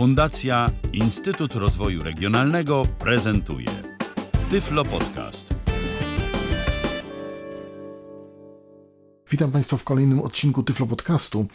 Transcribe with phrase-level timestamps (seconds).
[0.00, 3.66] Fundacja Instytut Rozwoju Regionalnego prezentuje
[4.50, 5.54] Tyflo Podcast.
[9.30, 11.46] Witam Państwa w kolejnym odcinku Tyflo Podcastu.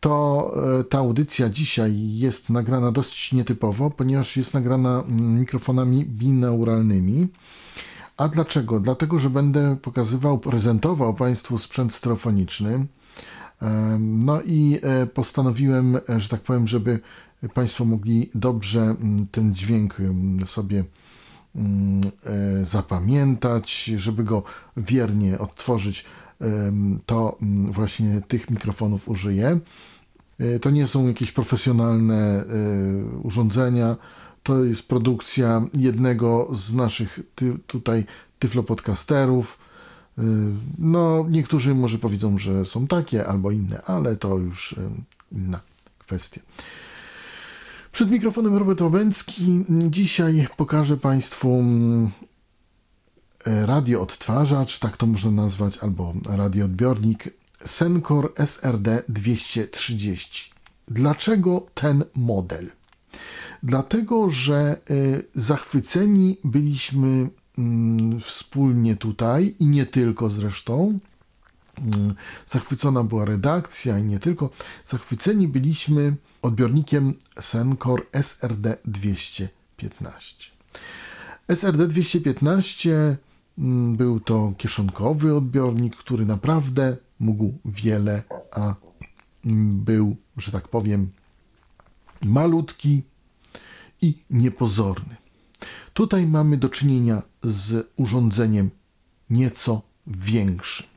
[0.00, 7.28] To e, ta audycja dzisiaj jest nagrana dosyć nietypowo, ponieważ jest nagrana mm, mikrofonami binauralnymi.
[8.16, 8.80] A dlaczego?
[8.80, 12.86] Dlatego, że będę pokazywał, prezentował Państwu sprzęt stereofoniczny.
[13.62, 17.00] E, No i e, postanowiłem, że tak powiem, żeby
[17.54, 20.84] Państwo mogli dobrze mm, ten dźwięk mm, sobie
[21.56, 22.00] mm,
[22.60, 24.42] e, zapamiętać, żeby go
[24.76, 26.04] wiernie odtworzyć,
[27.06, 27.38] to
[27.70, 29.58] właśnie tych mikrofonów użyję.
[30.38, 32.44] E, To nie są jakieś profesjonalne e,
[33.22, 33.96] urządzenia,
[34.42, 38.04] to jest produkcja jednego z naszych ty, tutaj
[38.38, 39.58] tyflopodcasterów.
[40.78, 44.76] No, niektórzy może powiedzą, że są takie albo inne, ale to już
[45.32, 45.60] inna
[45.98, 46.40] kwestia.
[47.94, 49.64] Przed mikrofonem Robert Łabęcki.
[49.90, 52.10] Dzisiaj pokażę Państwu mm,
[53.46, 57.30] e, radioodtwarzacz, tak to można nazwać, albo radioodbiornik
[57.64, 60.52] Sencor SRD 230.
[60.88, 62.70] Dlaczego ten model?
[63.62, 64.76] Dlatego, że e,
[65.34, 70.98] zachwyceni byliśmy mm, wspólnie tutaj i nie tylko zresztą.
[71.78, 72.14] Mm,
[72.46, 74.50] Zachwycona była redakcja i nie tylko.
[74.84, 80.50] Zachwyceni byliśmy odbiornikiem Sencor SRD 215.
[81.48, 83.16] SRD 215
[83.58, 88.22] mm, był to kieszonkowy odbiornik, który naprawdę mógł wiele,
[88.52, 88.74] a
[89.44, 91.10] mm, był, że tak powiem,
[92.22, 93.02] malutki
[94.02, 95.16] i niepozorny.
[95.94, 98.70] Tutaj mamy do czynienia z urządzeniem
[99.30, 100.93] nieco większym.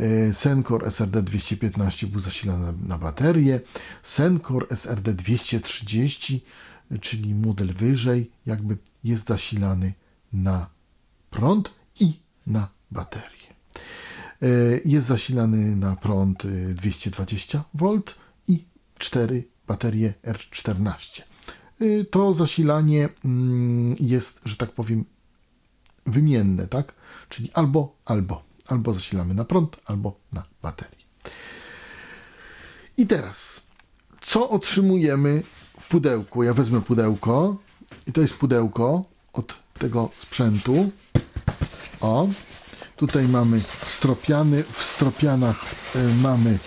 [0.00, 3.60] E, Sencor SRD 215 był zasilany na, baterię.
[4.02, 6.44] Sencor SRD 230,
[7.00, 9.92] czyli model wyżej, jakby jest zasilany
[10.32, 10.70] na
[11.30, 12.12] prąd i
[12.46, 13.50] na baterię.
[14.42, 14.46] E,
[14.84, 18.00] Jest zasilany na prąd e, 220 V
[18.48, 18.64] i
[18.98, 21.22] 4 baterie R14.
[21.80, 25.04] E, To zasilanie mm, jest, że tak powiem,
[26.06, 26.94] wymienne, tak?
[27.28, 28.49] Czyli albo, albo.
[28.70, 31.04] Albo zasilamy na prąd, albo na baterię.
[32.98, 33.66] I teraz,
[34.20, 35.42] co otrzymujemy
[35.80, 36.42] w pudełku?
[36.42, 37.56] Ja wezmę pudełko
[38.06, 40.90] i to jest pudełko od tego sprzętu.
[42.00, 42.28] O,
[42.96, 45.64] tutaj mamy stropiany, w stropianach
[45.96, 46.58] y, mamy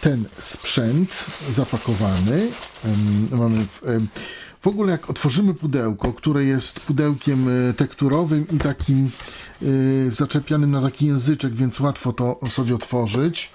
[0.00, 2.48] ten sprzęt zapakowany.
[3.30, 3.82] Mamy w,
[4.66, 9.10] w ogóle jak otworzymy pudełko, które jest pudełkiem y, tekturowym i takim
[9.62, 13.50] y, zaczepianym na taki języczek, więc łatwo to sobie otworzyć.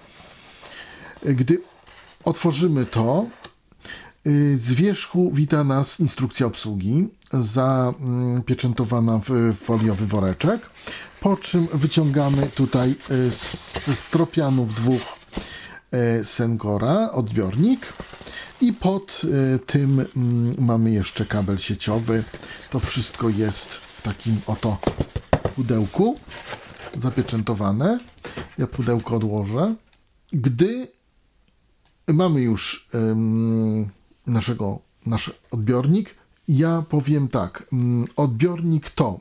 [1.25, 1.61] Gdy
[2.23, 3.25] otworzymy to,
[4.27, 10.69] y, z wierzchu wita nas instrukcja obsługi, zapieczętowana w foliowy woreczek,
[11.21, 13.41] po czym wyciągamy tutaj z
[13.87, 15.01] z stropianów dwóch
[16.23, 17.93] Sencora odbiornik
[18.61, 22.23] i pod y, tym mm, mamy jeszcze kabel sieciowy.
[22.69, 24.77] To wszystko jest w takim oto
[25.55, 26.19] pudełku
[26.97, 27.99] zapieczętowane.
[28.57, 29.75] Ja pudełko odłożę.
[30.33, 30.87] Gdy
[32.07, 32.89] mamy już
[34.27, 36.15] naszego, nasz odbiornik,
[36.47, 37.67] ja powiem tak.
[37.73, 39.19] ym, Odbiornik to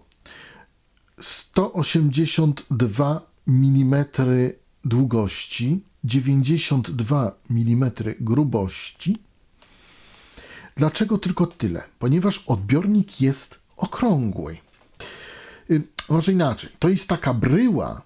[1.20, 4.04] 182 mm
[4.84, 7.90] długości, 92 mm
[8.20, 9.29] grubości.
[10.80, 11.82] Dlaczego tylko tyle?
[11.98, 14.56] Ponieważ odbiornik jest okrągły.
[15.70, 16.70] Y, Może inaczej.
[16.78, 18.02] To jest taka bryła,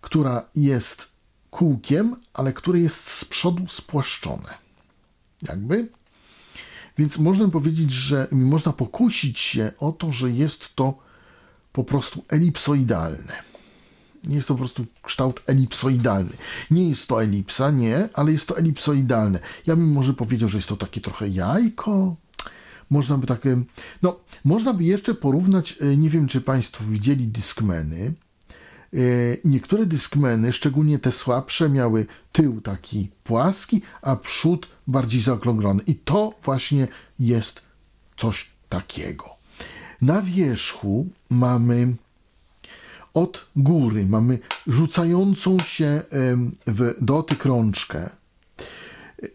[0.00, 1.08] która jest
[1.50, 4.54] kółkiem, ale które jest z przodu spłaszczone.
[5.48, 5.88] Jakby.
[6.98, 10.98] Więc można powiedzieć, że można pokusić się o to, że jest to
[11.72, 13.42] po prostu elipsoidalne.
[14.26, 16.30] Jest to po prostu kształt elipsoidalny.
[16.70, 19.38] Nie jest to elipsa, nie, ale jest to elipsoidalne.
[19.66, 22.16] Ja bym może powiedział, że jest to takie trochę jajko.
[22.90, 23.62] Można by takie.
[24.02, 25.78] No, można by jeszcze porównać.
[25.80, 28.14] e, Nie wiem, czy Państwo widzieli Discmeny.
[28.94, 28.98] E,
[29.44, 35.82] Niektóre Discmeny, szczególnie te słabsze, miały tył taki płaski, a przód bardziej zaokrąglony.
[35.86, 37.62] I to właśnie jest
[38.16, 39.30] coś takiego.
[40.02, 41.94] Na wierzchu mamy
[43.16, 46.02] od góry, mamy rzucającą się
[46.66, 48.10] w dotyk rączkę.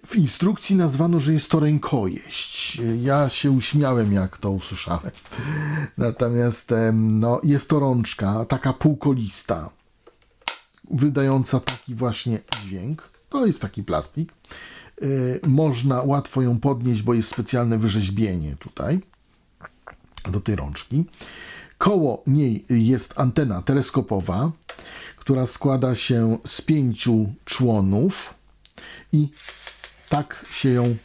[0.05, 2.81] W instrukcji nazwano, że jest to rękojeść.
[3.01, 5.11] Ja się uśmiałem, jak to usłyszałem.
[5.97, 9.69] Natomiast no, jest to rączka, taka półkolista,
[10.91, 13.09] wydająca taki właśnie dźwięk.
[13.29, 14.33] To jest taki plastik.
[15.03, 18.99] y, można łatwo ją podnieść, bo jest specjalne wyrzeźbienie tutaj
[20.31, 21.05] do tej rączki.
[21.81, 24.51] Koło niej jest antena teleskopowa,
[25.17, 28.33] która składa się z pięciu członów
[29.13, 29.29] i
[30.09, 30.95] tak się ją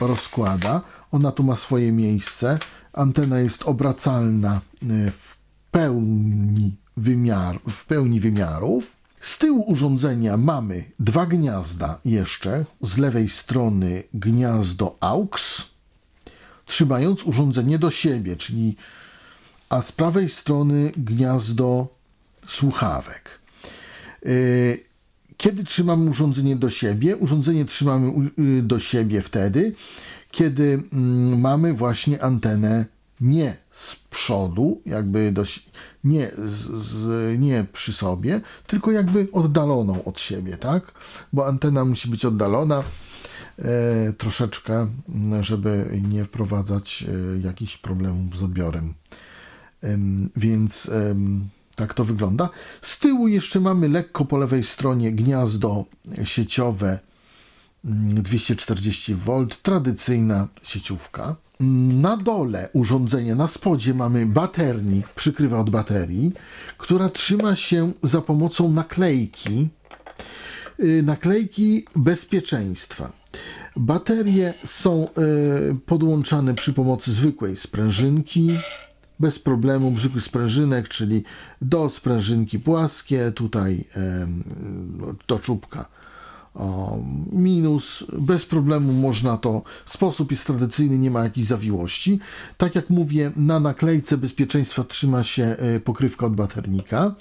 [0.00, 0.82] rozkłada.
[1.12, 2.58] Ona tu ma swoje miejsce.
[2.92, 5.38] Antena jest obracalna y, w
[5.70, 8.96] pełni, wymiar, w pełni wymiarów.
[9.20, 12.64] Z tyłu urządzenia mamy dwa gniazda jeszcze.
[12.80, 15.64] Z lewej strony gniazdo AUX,
[16.66, 18.76] trzymając urządzenie do siebie, czyli
[19.68, 21.88] a z prawej strony gniazdo
[22.46, 23.38] słuchawek.
[24.26, 24.84] Y,
[25.36, 27.16] kiedy trzymamy urządzenie do siebie?
[27.16, 29.74] Urządzenie trzymamy y, do siebie wtedy,
[30.30, 32.84] kiedy mm, mamy właśnie antenę
[33.20, 35.44] nie z przodu, jakby do,
[36.04, 40.92] nie, z, z, nie przy sobie, tylko jakby oddaloną od siebie, tak?
[41.32, 42.82] Bo antena musi być oddalona
[43.58, 44.86] e, troszeczkę,
[45.40, 48.94] żeby nie wprowadzać e, jakichś problemów z odbiorem.
[49.86, 49.98] E,
[50.36, 50.90] więc
[51.74, 52.48] tak to wygląda.
[52.82, 55.84] Z tyłu jeszcze mamy lekko po lewej stronie gniazdo
[56.24, 56.98] sieciowe
[57.84, 61.36] 240V, tradycyjna sieciówka.
[61.60, 66.32] Na dole urządzenia, na spodzie mamy baternik, przykrywa od baterii,
[66.78, 69.68] która trzyma się za pomocą naklejki,
[70.80, 73.12] y, naklejki bezpieczeństwa.
[73.76, 78.50] Baterie są y, podłączane przy pomocy zwykłej sprężynki,
[79.20, 81.24] bez problemu, zwykłych sprężynek, czyli
[81.62, 83.84] do sprężynki płaskie, tutaj
[85.28, 85.88] do czubka
[87.32, 92.20] minus, bez problemu można to, sposób jest tradycyjny, nie ma jakichś zawiłości.
[92.56, 97.14] Tak jak mówię, na naklejce bezpieczeństwa trzyma się e, pokrywka od baternika.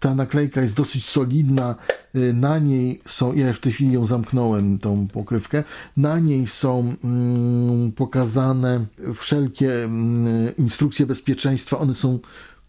[0.00, 1.74] Ta naklejka jest dosyć solidna,
[2.14, 5.64] e, na niej są, ja już w tej chwili ją zamknąłem, tą pokrywkę,
[5.96, 8.84] na niej są mm, pokazane
[9.14, 12.18] wszelkie mm, instrukcje bezpieczeństwa, one są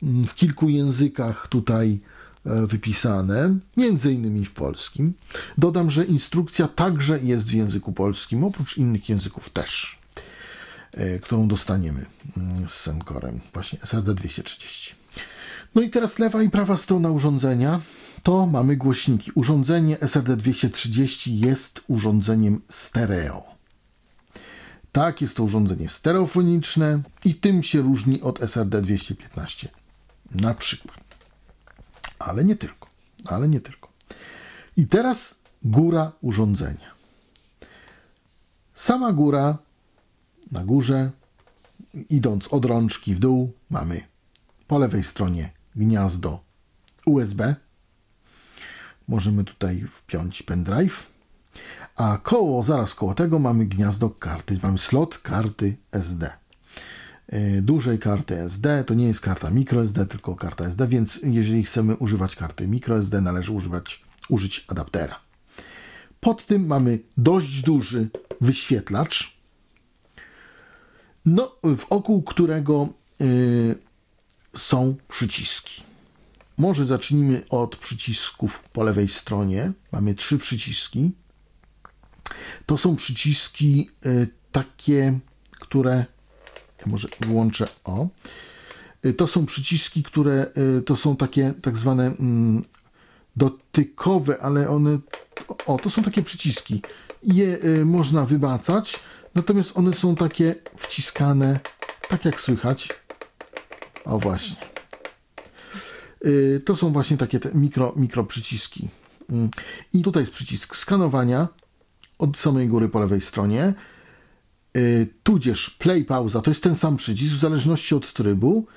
[0.03, 1.99] mm, w kilku językach tutaj
[2.45, 5.13] E, wypisane, między innymi w polskim.
[5.57, 9.99] Dodam, że instrukcja także jest w języku polskim, oprócz innych języków też,
[10.91, 12.05] e, którą dostaniemy
[12.67, 14.98] z Senkorem, właśnie SRD 230.
[15.75, 17.81] No i teraz lewa i prawa strona urządzenia
[18.23, 19.31] to mamy głośniki.
[19.35, 23.43] Urządzenie SRD 230 jest urządzeniem stereo.
[24.91, 29.69] Tak, jest to urządzenie stereofoniczne i tym się różni od SRD 215.
[30.31, 31.09] Na przykład
[32.19, 32.89] ale nie tylko.
[33.25, 33.89] Ale nie tylko.
[34.77, 36.91] I teraz góra urządzenia.
[38.73, 39.57] Sama góra,
[40.51, 41.11] na górze,
[42.09, 44.01] idąc od rączki w dół, mamy
[44.67, 45.49] po lewej stronie
[45.79, 46.43] gniazdo
[47.05, 47.55] USB.
[49.07, 51.07] Możemy tutaj wpiąć pendrive.
[51.95, 56.29] A koło, zaraz koło tego mamy gniazdo karty, mamy slot karty SD.
[57.27, 58.83] E, dużej karty SD.
[58.83, 63.51] To nie jest karta microSD, tylko karta SD, więc jeżeli chcemy używać karty microSD, należy
[63.51, 65.19] używać, użyć adaptera.
[66.19, 68.09] Pod tym mamy dość duży
[68.41, 69.39] wyświetlacz,
[71.25, 72.87] no, wokół którego
[73.21, 73.88] y,
[74.59, 75.83] są przyciski.
[76.57, 79.71] Może zacznijmy od przycisków po lewej stronie.
[79.91, 81.11] Mamy trzy przyciski.
[82.65, 85.19] To są przyciski y, takie,
[85.51, 86.05] które
[86.79, 88.07] ja może wyłączę o.
[89.05, 90.47] Y, to są przyciski, które
[90.79, 92.63] y, to są takie tak zwane mm,
[93.35, 94.99] dotykowe, ale one.
[95.65, 96.81] O, to są takie przyciski.
[97.23, 98.99] Je można wybacać,
[99.35, 101.59] natomiast one są takie wciskane,
[102.09, 102.89] tak jak słychać.
[104.09, 104.55] O, właśnie.
[106.65, 108.89] To są właśnie takie te mikro, mikro przyciski.
[109.29, 109.49] Mm.
[109.93, 111.47] I tutaj jest przycisk skanowania
[112.17, 113.73] od samej góry po lewej stronie.
[114.77, 118.67] Y, tudzież play pauza to jest ten sam przycisk w zależności od trybu.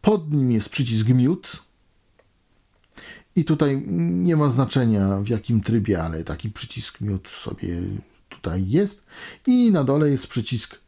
[0.00, 1.48] Pod nim jest przycisk mute.
[3.36, 7.80] I tutaj nie ma znaczenia w jakim trybie, ale taki przycisk mute sobie
[8.28, 9.06] tutaj jest.
[9.46, 10.78] I na dole jest przycisk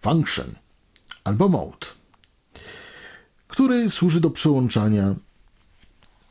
[0.00, 0.54] function
[1.24, 1.86] albo mode,
[3.50, 5.14] który służy do przełączania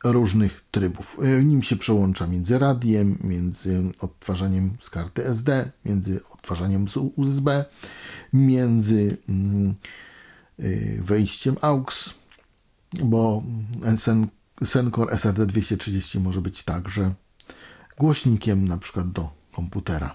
[0.04, 1.18] różnych trybów.
[1.22, 7.64] E, nim się przełącza między radiem, między odtwarzaniem z karty SD, między odtwarzaniem z USB,
[8.32, 9.74] między mm,
[10.58, 10.64] e,
[11.02, 12.14] wejściem AUX,
[13.04, 13.42] bo
[13.96, 14.26] Sen,
[14.64, 17.14] Sencor SRD 230 może być także
[17.98, 20.14] głośnikiem na przykład do komputera.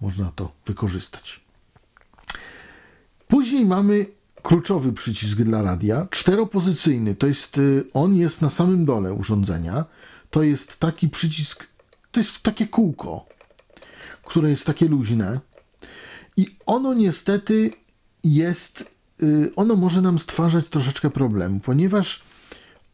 [0.00, 1.40] Można to wykorzystać.
[3.28, 4.06] Później mamy
[4.46, 9.84] kluczowy przycisk dla radia, czteropozycyjny, to jest, y, on jest na samym dole urządzenia.
[10.30, 11.66] To jest taki przycisk,
[12.12, 13.26] to jest takie kółko,
[14.24, 15.40] które jest takie luźne
[16.36, 17.72] i ono niestety
[18.24, 18.90] jest,
[19.22, 22.24] y, ono może nam stwarzać troszeczkę problemu, ponieważ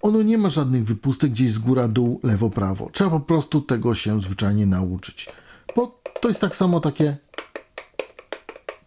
[0.02, 2.90] ono nie ma żadnych wypustek gdzieś z góra, dół, lewo, prawo.
[2.92, 5.28] Trzeba po prostu tego się zwyczajnie nauczyć.
[5.76, 7.16] Bo to jest tak samo takie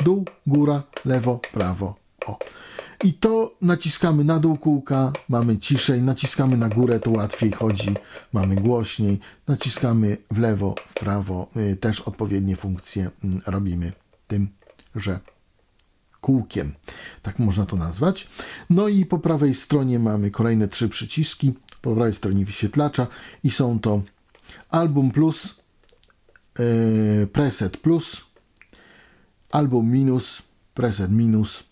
[0.04, 2.05] dół, góra, lewo, prawo.
[2.28, 2.40] O.
[3.04, 7.96] I to naciskamy na dół kółka, mamy ciszej, naciskamy na górę, to łatwiej chodzi,
[8.34, 13.92] mamy głośniej, naciskamy w lewo, w prawo, y, też odpowiednie funkcje mm, robimy
[14.28, 14.48] tym,
[14.96, 15.20] że
[16.22, 16.74] kółkiem,
[17.22, 18.30] tak można to nazwać.
[18.70, 23.08] No i po prawej stronie mamy kolejne trzy przyciski, po prawej stronie wyświetlacza
[23.44, 24.02] i są to
[24.70, 25.56] Album Plus,
[26.60, 28.26] yy, Preset Plus,
[29.52, 30.42] Album Minus,
[30.74, 31.64] Preset Minus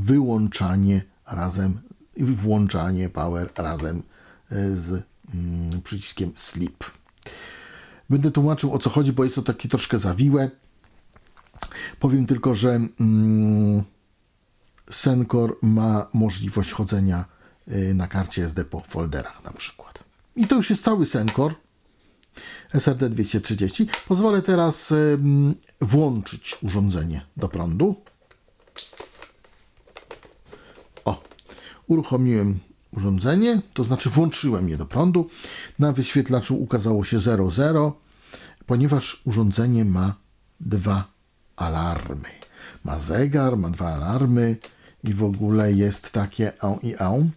[0.00, 1.80] wyłączanie razem,
[2.16, 4.02] włączanie Power razem
[4.50, 5.02] yy, z
[5.34, 6.84] mm, przyciskiem Sleep.
[8.10, 10.50] Będę tłumaczył o co chodzi, bo jest to takie troszkę zawiłe.
[12.00, 13.82] Powiem tylko, że mm,
[14.90, 17.24] Sencor ma możliwość chodzenia
[17.68, 20.04] y, na karcie SD po folderach na przykład.
[20.36, 21.54] I to już jest cały Sencor
[22.74, 23.88] SRD 230.
[24.08, 24.94] Pozwolę teraz
[25.80, 27.96] włączyć urządzenie do prądu.
[31.04, 31.22] O,
[31.90, 32.58] uruchomiłem
[32.96, 35.30] urządzenie, to znaczy włączyłem je do prądu.
[35.78, 37.92] Na wyświetlaczu ukazało się 00,
[38.66, 40.14] ponieważ urządzenie ma
[40.60, 41.04] dwa
[41.56, 42.28] alarmy.
[42.84, 44.56] Ma zegar, ma dwa alarmy
[45.04, 47.30] i w ogóle jest takie ą i ą.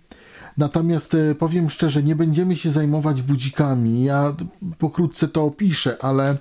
[0.58, 4.04] Natomiast e, powiem szczerze, nie będziemy się zajmować budzikami.
[4.04, 4.36] Ja
[4.78, 6.38] pokrótce to opiszę, ale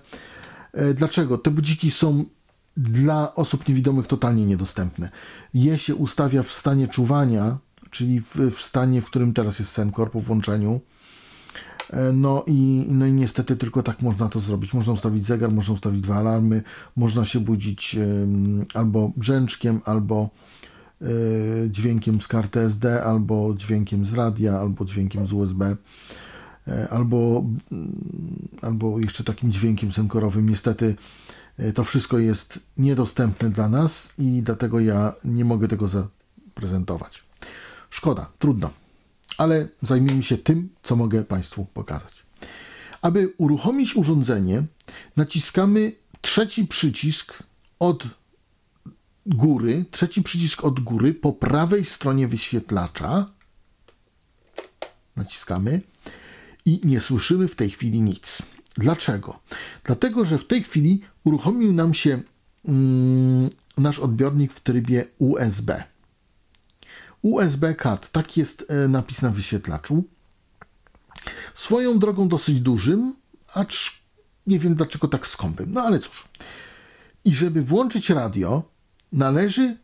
[0.72, 1.38] e, dlaczego?
[1.38, 2.24] Te budziki są
[2.76, 5.10] dla osób niewidomych totalnie niedostępne.
[5.54, 7.58] Je się ustawia w stanie czuwania,
[7.92, 10.80] czyli w, w stanie, w którym teraz jest Sencor po włączeniu.
[11.90, 14.74] E, no i, no i niestety tylko tak można to zrobić.
[14.74, 16.62] Można ustawić zegar, można ustawić dwa alarmy,
[16.96, 17.96] można się budzić
[18.74, 20.30] albo brzęczkiem, albo
[21.00, 21.06] e,
[21.70, 25.76] dźwiękiem z karty SD, albo dźwiękiem z radia, albo dźwiękiem z USB,
[26.68, 30.48] e, albo, mm, albo jeszcze takim dźwiękiem senkorowym.
[30.48, 30.94] Niestety
[31.74, 37.31] to wszystko jest niedostępne dla nas i dlatego ja nie mogę tego zaprezentować.
[37.92, 38.70] Szkoda, trudno
[39.38, 42.22] ale zajmijmy się tym, co mogę Państwu pokazać.
[43.02, 44.62] Aby uruchomić urządzenie,
[45.16, 47.42] naciskamy trzeci przycisk
[47.78, 48.04] od
[49.26, 53.26] góry, trzeci przycisk od góry po prawej stronie wyświetlacza.
[55.16, 55.80] Naciskamy
[56.64, 58.42] i nie słyszymy w tej chwili nic.
[58.76, 59.38] Dlaczego?
[59.84, 62.22] Dlatego, że w tej chwili uruchomił nam się
[62.68, 65.91] mm, nasz odbiornik w trybie USB.
[67.22, 70.04] USB CAT, tak jest e, napis na wyświetlaczu.
[71.54, 73.14] Swoją drogą dosyć dużym,
[73.54, 74.02] acz
[74.46, 75.72] nie wiem dlaczego tak skąpym.
[75.72, 76.28] No ale cóż.
[77.24, 78.62] I żeby włączyć radio,
[79.12, 79.76] należy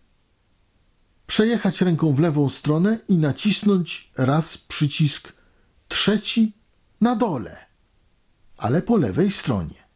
[1.27, 5.33] przejechać ręką w lewą stronę i nacisnąć raz przycisk
[5.89, 6.53] trzeci
[7.01, 7.57] na dole,
[8.57, 9.88] ale po lewej stronie.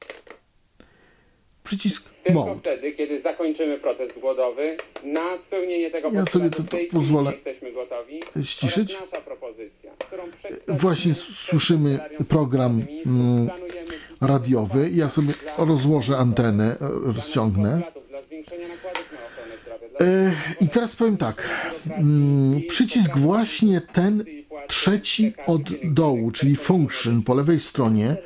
[1.73, 6.69] Przycisk Tylko wtedy, kiedy zakończymy protest głodowy, na spełnienie tego Ja sobie postulatu to- w
[6.69, 8.21] to chwili pozwolę jesteśmy gotowi.
[8.45, 8.95] ściszyć.
[8.95, 13.07] Oraz nasza propozycja, którą przedstawimy Właśnie słyszymy Kancelarią program, Ministrów.
[13.07, 14.91] mm, Planujemy radiowy.
[14.95, 17.83] Ja sobie rozłożę antenę, e, rozciągnę.
[18.09, 20.33] Dla zwiększenia nakładów na ochronę zdrowia, dla E,
[20.65, 21.49] I teraz powiem tak.
[21.91, 24.25] Mm, Przycisk właśnie ten
[24.69, 28.17] trzeci od dołu, czyli function po lewej stronie,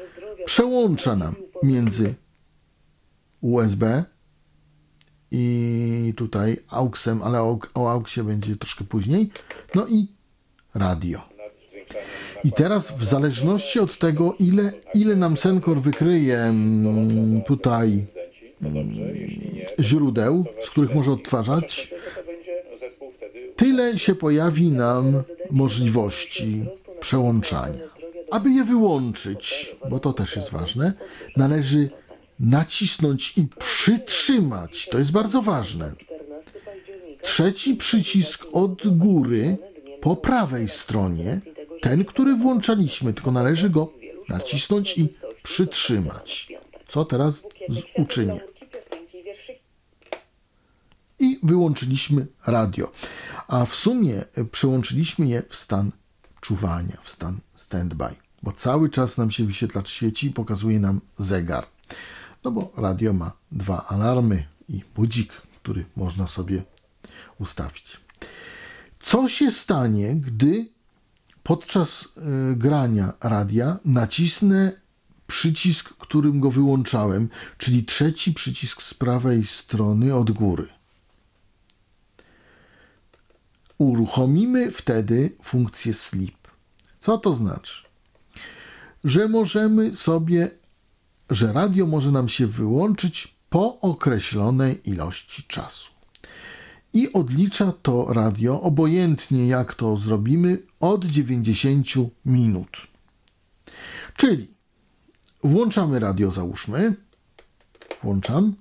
[0.45, 2.15] przełącza nam między
[3.41, 4.05] USB
[5.31, 9.31] i tutaj AUXem, ale o, o AUXie będzie troszkę później.
[9.75, 10.07] No i
[10.75, 11.37] radio.
[12.45, 18.07] I teraz w zależności od tego, ile, ile nam Sencor wykryje mm, tutaj
[18.63, 18.91] mm,
[19.81, 21.95] źródeł, z których może odtwarzać,
[23.57, 26.65] tyle się pojawi nam możliwości
[27.01, 27.85] przełączania.
[28.31, 30.93] Aby je wyłączyć, bo to też jest ważne,
[31.37, 31.91] należy
[32.41, 34.89] nacisnąć i przytrzymać.
[34.89, 35.93] To jest bardzo ważne.
[37.23, 39.59] Trzeci przycisk od góry
[40.01, 41.41] po prawej stronie,
[41.81, 43.93] ten, który włączaliśmy, tylko należy go
[44.29, 45.09] nacisnąć i
[45.43, 46.53] przytrzymać.
[46.89, 47.43] Co teraz
[47.97, 48.41] uczynię?
[51.19, 52.93] i wyłączyliśmy radio.
[53.49, 55.91] A w sumie przełączyliśmy je w stan
[56.41, 58.09] czuwania, w stan standby,
[58.43, 61.67] bo cały czas nam się wyświetlacz świeci i pokazuje nam zegar.
[62.47, 66.63] No bo radio ma dwa alarmy i budzik, który można sobie
[67.39, 68.01] ustawić.
[69.01, 70.67] Co się stanie, gdy
[71.43, 74.73] podczas e, grania radia nacisnę
[75.27, 80.69] przycisk, którym go wyłączałem, czyli trzeci przycisk z prawej strony od góry.
[83.79, 86.49] Uruchomimy wtedy funkcję sleep.
[87.01, 87.87] Co to znaczy?
[89.05, 90.51] Że możemy sobie,
[91.31, 95.91] że radio może nam się wyłączyć po określonej ilości czasu.
[96.93, 101.87] I odlicza to radio, obojętnie jak to zrobimy, od 90
[102.25, 102.69] minut.
[104.17, 104.49] Czyli
[105.43, 106.95] włączamy radio, załóżmy.
[108.03, 108.55] Włączam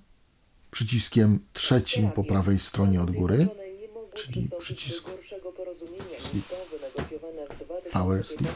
[0.71, 3.47] przyciskiem trzecim po prawej stronie od góry,
[4.13, 5.09] czyli przycisk
[6.19, 6.45] sleep.
[7.93, 8.55] Power sleep.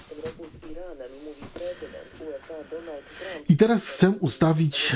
[3.50, 4.96] I teraz chcę ustawić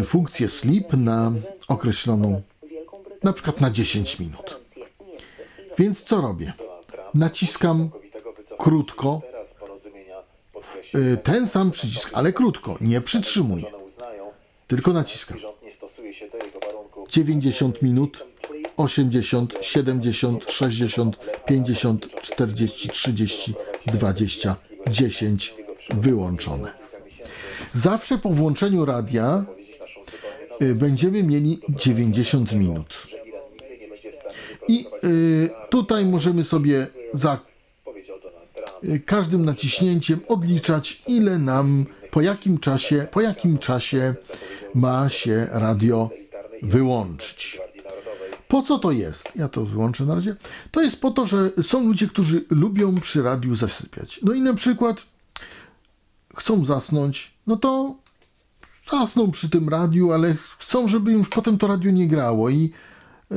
[0.00, 1.32] y, funkcję sleep na
[1.68, 2.42] określoną,
[3.22, 4.60] na przykład na 10 minut.
[5.78, 6.52] Więc co robię?
[7.14, 7.90] Naciskam
[8.58, 9.22] krótko
[10.94, 13.66] y, ten sam przycisk, ale krótko, nie przytrzymuję,
[14.66, 15.38] tylko naciskam.
[17.08, 18.26] 90 minut,
[18.76, 23.54] 80, 70, 60, 50, 40, 30,
[23.86, 24.56] 20,
[24.88, 26.72] 10 wyłączone.
[27.74, 29.44] Zawsze po włączeniu radia
[30.62, 33.06] y, będziemy mieli 90 minut.
[34.68, 37.38] I y, tutaj możemy sobie za
[38.84, 44.14] y, każdym naciśnięciem odliczać, ile nam, po jakim czasie, po jakim czasie
[44.74, 46.10] ma się radio
[46.62, 47.60] wyłączyć.
[48.48, 49.28] Po co to jest?
[49.36, 50.36] Ja to wyłączę na razie.
[50.70, 54.20] To jest po to, że są ludzie, którzy lubią przy radiu zasypiać.
[54.22, 54.96] No i na przykład
[56.36, 57.94] chcą zasnąć, no to
[58.90, 62.50] zasną przy tym radiu, ale chcą, żeby już potem to radio nie grało.
[62.50, 62.72] I
[63.30, 63.36] e,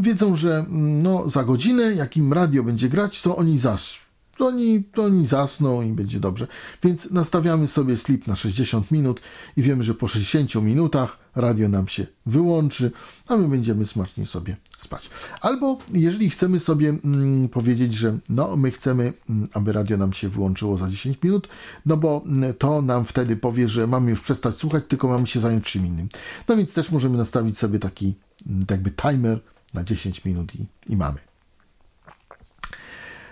[0.00, 4.05] wiedzą, że mm, no, za godzinę, jak im radio będzie grać, to oni zas
[4.38, 6.46] to oni, to oni zasną i będzie dobrze.
[6.82, 9.20] Więc nastawiamy sobie sleep na 60 minut
[9.56, 12.92] i wiemy, że po 60 minutach radio nam się wyłączy,
[13.28, 15.10] a my będziemy smacznie sobie spać.
[15.40, 20.28] Albo jeżeli chcemy sobie mm, powiedzieć, że no, my chcemy, mm, aby radio nam się
[20.28, 21.48] wyłączyło za 10 minut,
[21.86, 25.40] no bo mm, to nam wtedy powie, że mamy już przestać słuchać, tylko mamy się
[25.40, 26.08] zająć czym innym.
[26.48, 28.14] No więc też możemy nastawić sobie taki
[28.46, 29.40] mm, jakby timer
[29.74, 31.18] na 10 minut i, i mamy.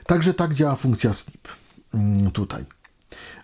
[0.07, 1.49] Także tak działa funkcja sleep
[1.95, 2.65] mm, tutaj.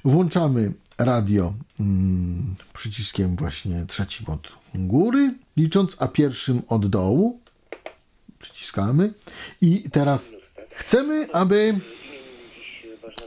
[0.05, 7.41] Włączamy radio mm, przyciskiem właśnie trzecim od góry, licząc, a pierwszym od dołu.
[8.39, 9.13] Przyciskamy.
[9.61, 10.33] I teraz
[10.71, 11.81] chcemy, aby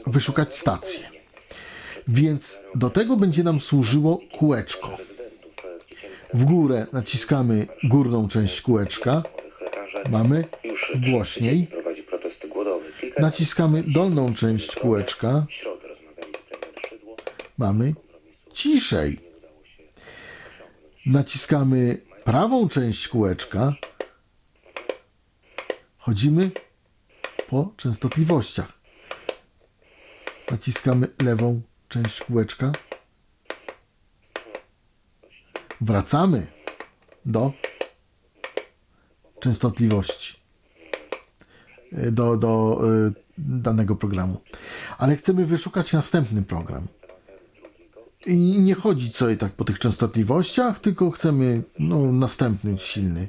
[0.06, 1.08] wyszukać stację.
[2.08, 4.96] Więc do tego będzie nam służyło kółeczko.
[6.34, 9.22] W górę naciskamy górną część kółeczka.
[10.10, 10.44] Mamy
[11.10, 11.68] głośniej.
[13.18, 15.46] Naciskamy dolną część kółeczka.
[17.58, 17.94] Mamy
[18.52, 19.20] ciszej.
[21.06, 23.74] Naciskamy prawą część kółeczka.
[25.98, 26.50] Chodzimy
[27.48, 28.72] po częstotliwościach.
[30.50, 32.72] Naciskamy lewą część kółeczka.
[35.80, 36.46] Wracamy
[37.24, 37.52] do
[39.40, 40.43] częstotliwości
[42.12, 44.40] do, do y, danego programu.
[44.98, 46.86] Ale chcemy wyszukać następny program.
[48.26, 53.28] I nie chodzić sobie tak po tych częstotliwościach, tylko chcemy no, następny silny.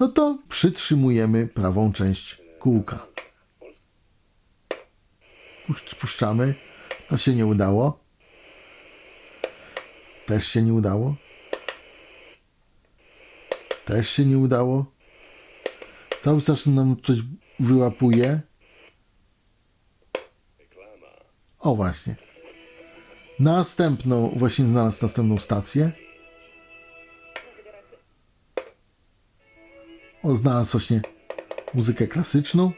[0.00, 3.06] No to przytrzymujemy prawą część kółka.
[6.00, 6.54] Puszczamy.
[7.08, 7.98] To się nie udało.
[10.26, 11.14] Też się nie udało.
[13.84, 14.86] Też się nie udało.
[16.22, 17.18] Cały czas nam coś
[17.60, 18.40] wyłapuje.
[21.58, 22.16] O właśnie.
[23.40, 25.92] Następną, właśnie znalazł następną stację.
[30.22, 31.00] O, znalazł właśnie
[31.74, 32.72] muzykę klasyczną.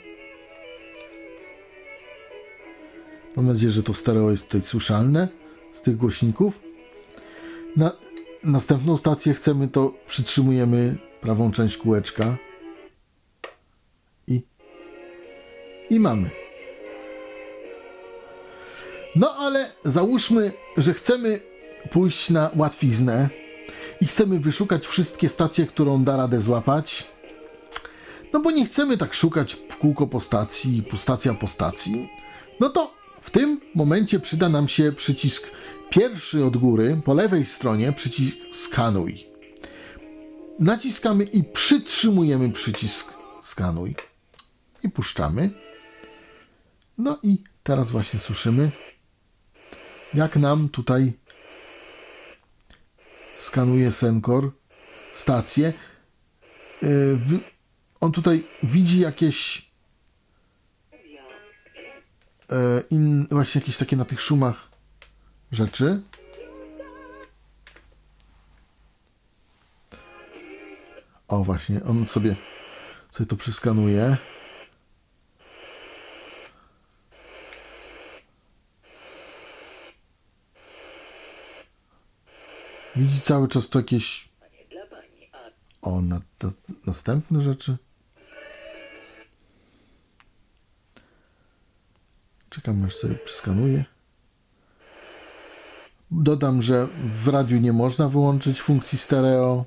[3.36, 5.28] Mam nadzieję, że to stereo jest tutaj słyszalne
[5.72, 6.60] z tych głośników.
[7.76, 7.92] Na
[8.44, 12.36] następną stację chcemy, to przytrzymujemy prawą część kółeczka
[15.90, 16.30] i mamy.
[19.16, 21.40] No ale załóżmy, że chcemy
[21.90, 23.28] pójść na łatwiznę
[24.00, 27.06] i chcemy wyszukać wszystkie stacje, którą da radę złapać.
[28.32, 32.08] No bo nie chcemy tak szukać kółko po stacji, stacja po stacji.
[32.60, 35.50] No to w tym momencie przyda nam się przycisk
[35.90, 39.26] pierwszy od góry, po lewej stronie przycisk skanuj.
[40.58, 43.94] Naciskamy i przytrzymujemy przycisk skanuj.
[44.84, 45.65] I puszczamy.
[46.98, 48.70] No i teraz właśnie słyszymy,
[50.14, 51.12] jak nam tutaj
[53.36, 54.50] skanuje Senkor
[55.14, 55.72] stację.
[57.16, 57.40] Wy-
[58.00, 59.70] On tutaj widzi jakieś
[62.50, 64.68] e, in, właśnie jakieś takie na tych szumach
[65.52, 66.02] rzeczy.
[71.28, 72.36] O właśnie, on sobie,
[73.10, 74.16] sobie to przeskanuje.
[82.96, 84.28] Widzi cały czas to jakieś.
[85.82, 86.50] O, na, na,
[86.86, 87.76] następne rzeczy.
[92.50, 93.84] Czekam aż sobie przeskanuje.
[96.10, 99.64] Dodam, że w radiu nie można wyłączyć funkcji stereo.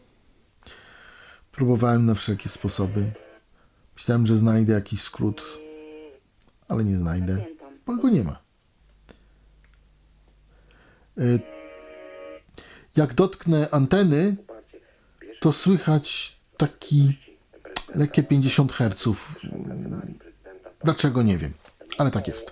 [1.52, 3.12] Próbowałem na wszelkie sposoby.
[3.96, 5.44] Myślałem, że znajdę jakiś skrót,
[6.68, 7.46] ale nie znajdę,
[7.86, 8.40] bo go nie ma.
[11.18, 11.59] Y,
[13.00, 14.36] Jak dotknę anteny,
[15.40, 17.18] to słychać taki
[17.96, 19.10] lekkie 50 Hz.
[20.84, 21.54] Dlaczego nie wiem,
[21.98, 22.52] ale tak jest.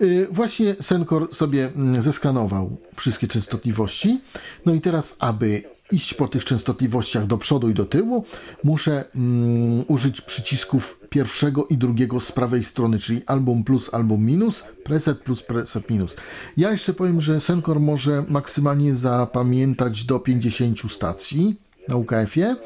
[0.00, 4.20] Y, Właśnie Senkor sobie mm, zeskanował wszystkie częstotliwości.
[4.66, 8.24] No i teraz, aby iść po tych częstotliwościach do przodu i do tyłu,
[8.64, 14.64] muszę mm, użyć przycisków pierwszego i drugiego z prawej strony, czyli album plus, album minus,
[14.84, 16.16] preset plus, preset minus.
[16.56, 22.56] Ja jeszcze powiem, że Senkor może maksymalnie zapamiętać do 50 stacji na UKF-ie.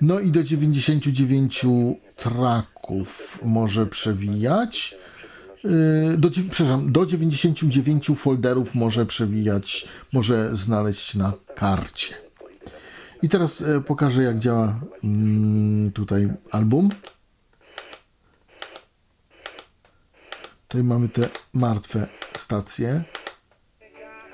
[0.00, 1.66] No i do 99
[2.16, 4.94] traków może przewijać.
[5.64, 12.25] Yy, Do, przepraszam, do 99 folderów może przewijać, może znaleźć na karcie.
[13.22, 16.88] I teraz e, pokażę, jak działa mm, tutaj album.
[20.68, 22.06] Tutaj mamy te martwe
[22.38, 23.02] stacje.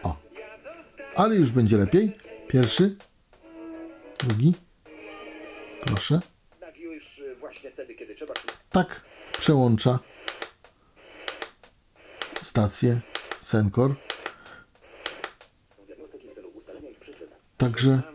[0.02, 0.16] O,
[1.14, 2.18] ale już będzie lepiej.
[2.48, 2.96] Pierwszy,
[4.18, 4.54] drugi.
[5.80, 6.20] Proszę.
[8.70, 9.00] Tak
[9.38, 9.98] przełącza
[12.42, 13.00] stację
[13.40, 13.94] Senkor.
[17.58, 18.11] Także.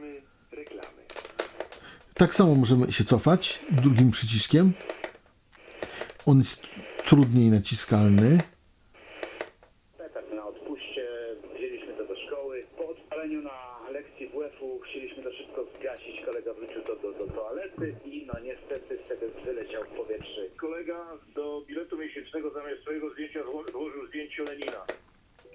[2.18, 4.74] Tak samo możemy się cofać drugim przyciskiem.
[6.26, 6.68] On jest
[7.06, 8.38] trudniej naciskalny.
[10.14, 11.08] Tak na odpuście
[11.56, 12.66] wzięliśmy to do szkoły.
[12.78, 16.26] Po odpaleniu na lekcji WF-u chcieliśmy to wszystko zgasić.
[16.26, 18.98] Kolega wrócił to do, do toalety i no niestety
[19.46, 20.42] wyleciał w powietrze.
[20.58, 24.86] Kolega do biletu miesięcznego zamiast swojego zdjęcia zło- złożył zdjęcie Lenina.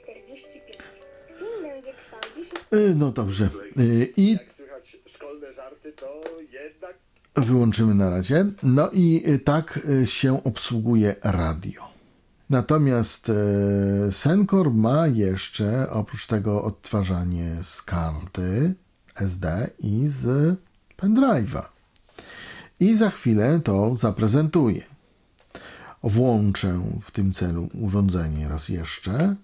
[0.03, 0.79] 45.
[1.39, 3.45] Dzień będzie trwał 10 Y, No dobrze.
[3.79, 6.21] Y, I Jak słychać szkolne żarty, to
[6.53, 6.97] jednak
[7.35, 8.47] wyłączymy na razie.
[8.63, 11.83] No i y, tak y, się obsługuje radio.
[12.51, 18.75] Natomiast y, Senkor ma jeszcze oprócz tego odtwarzanie z karty
[19.15, 20.57] SD i z
[20.97, 21.63] pendrive'a.
[22.81, 24.83] I za chwilę to zaprezentuję.
[26.03, 29.37] Włączę w tym celu urządzenie raz jeszcze.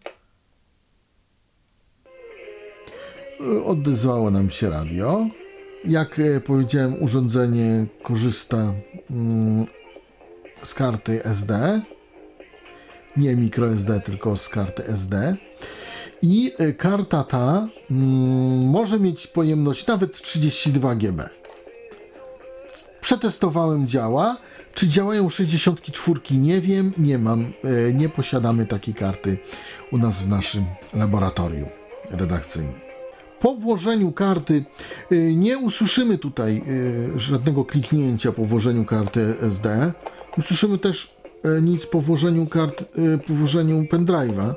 [3.65, 5.27] Odezwało nam się radio.
[5.85, 8.73] Jak e, powiedziałem, urządzenie korzysta
[9.11, 9.67] mm,
[10.65, 11.81] z karty SD.
[13.17, 15.37] Nie microSD, tylko z karty SD.
[16.23, 21.29] I e, karta ta mm, może mieć pojemność nawet 32 GB.
[23.01, 24.37] Przetestowałem, działa.
[24.75, 26.21] Czy działają 64?
[26.31, 29.39] Nie wiem, nie mam, e, nie posiadamy takiej karty
[29.93, 30.65] u nas w naszym
[30.95, 31.69] laboratorium
[32.11, 32.88] redakcyjnym.
[33.41, 34.65] Po włożeniu karty
[35.13, 36.63] y, nie usłyszymy tutaj
[37.17, 39.93] y, żadnego kliknięcia po włożeniu karty SD.
[40.39, 41.17] Usłyszymy też
[41.59, 42.85] y, nic po włożeniu kart,
[43.27, 44.55] po włożeniu pendrive'a.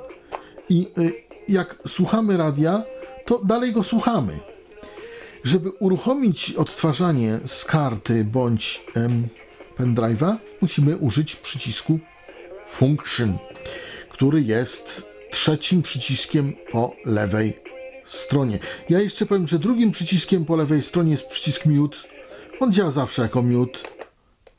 [0.70, 0.88] I
[1.48, 2.84] jak słuchamy radia,
[3.26, 4.40] to dalej go słuchamy.
[5.44, 8.86] Żeby uruchomić odtwarzanie z karty bądź
[9.80, 12.00] pendrive'a, musimy użyć przycisku
[12.68, 13.38] Function,
[14.10, 17.54] który jest trzecim przyciskiem po lewej
[18.14, 18.60] stronie.
[18.90, 21.98] Ja jeszcze powiem, że drugim przyciskiem po lewej stronie jest przycisk mute.
[22.60, 23.80] On działa zawsze jako mute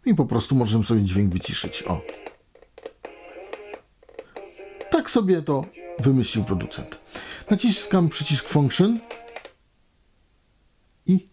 [0.06, 1.82] i po prostu możemy sobie dźwięk wyciszyć.
[1.82, 2.00] O.
[4.90, 5.64] Tak sobie to
[5.98, 6.98] wymyślił producent.
[7.50, 9.00] Naciskam przycisk function
[11.06, 11.28] i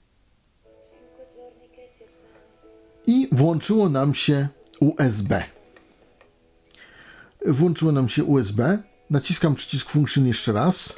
[3.08, 4.48] i włączyło nam się
[4.80, 5.44] USB.
[7.46, 8.84] Włączyło nam się USB.
[9.10, 10.94] Naciskam przycisk function jeszcze raz.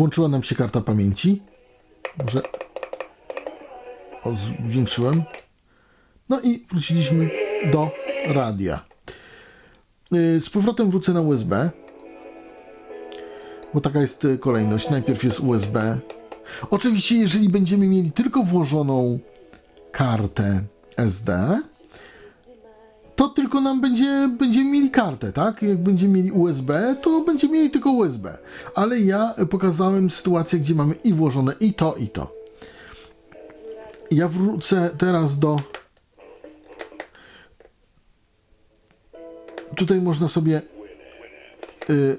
[0.00, 1.42] Włączyła nam się karta pamięci.
[2.24, 2.42] Może
[4.24, 4.32] o,
[4.68, 5.22] zwiększyłem.
[6.28, 7.30] No i wróciliśmy
[7.72, 7.90] do
[8.28, 8.84] radia.
[10.10, 11.70] Yy, Z powrotem wrócę na USB.
[13.74, 14.90] bo taka jest e, kolejność.
[14.90, 15.98] Najpierw jest USB.
[16.70, 19.18] Oczywiście, jeżeli będziemy mieli tylko włożoną
[19.92, 20.62] kartę
[20.96, 21.60] SD,
[23.20, 25.62] to tylko nam będzie, będziemy mieli kartę, tak?
[25.62, 28.38] Jak będziemy mieli USB, to będziemy mieli tylko USB.
[28.74, 32.34] Ale ja pokazałem sytuację, gdzie mamy i włożone i to, i to.
[34.10, 35.60] Ja wrócę teraz do.
[39.76, 40.62] Tutaj można sobie
[41.90, 42.18] y,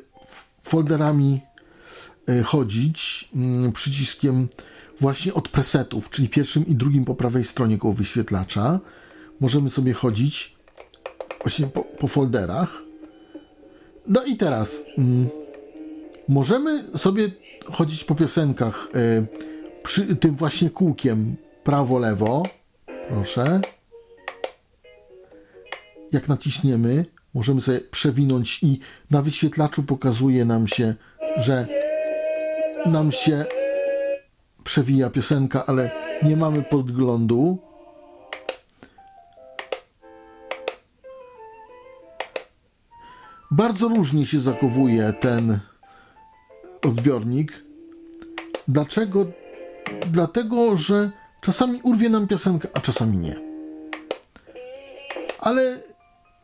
[0.63, 1.41] folderami
[2.29, 4.47] y, chodzić mm, przyciskiem
[4.99, 8.79] właśnie od presetów, czyli pierwszym i drugim po prawej stronie koło wyświetlacza.
[9.39, 10.60] Możemy sobie chodzić
[11.41, 12.83] właśnie po, po folderach.
[14.07, 15.29] No i teraz mm,
[16.27, 17.29] możemy sobie
[17.65, 19.27] chodzić po piosenkach y,
[19.83, 22.43] przy tym właśnie kółkiem prawo-lewo.
[23.09, 23.61] Proszę.
[26.11, 28.79] Jak naciśniemy, możemy sobie przewinąć i
[29.11, 30.95] na wyświetlaczu pokazuje nam się,
[31.37, 31.67] że
[32.85, 33.45] nam się
[34.63, 35.91] przewija piosenka, ale
[36.23, 37.70] nie mamy podglądu.
[43.51, 45.59] Bardzo różnie się zachowuje ten
[46.85, 47.63] odbiornik.
[48.67, 49.25] Dlaczego?
[50.11, 51.11] Dlatego, że
[51.41, 53.35] czasami urwie nam piosenkę, a czasami nie.
[55.39, 55.81] Ale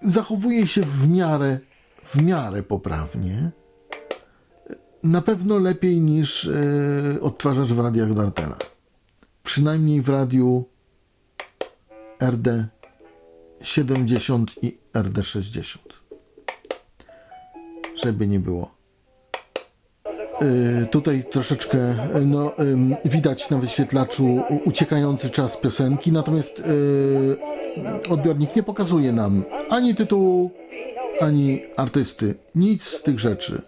[0.02, 1.60] zachowuje się w miarę,
[2.04, 3.52] w miarę poprawnie.
[5.04, 8.58] Na pewno lepiej niż e, odtwarzacz w radiach Dartela.
[9.44, 10.66] Przynajmniej w radiu
[12.20, 15.87] RD70 i RD60.
[18.04, 18.78] Żeby nie było.
[20.42, 28.56] E, tutaj troszeczkę e, no, em, widać na wyświetlaczu uciekający czas piosenki, natomiast e, odbiornik
[28.56, 30.52] nie pokazuje nam ani tytułu,
[31.20, 32.36] ani artysty.
[32.56, 33.62] Nic z tych rzeczy.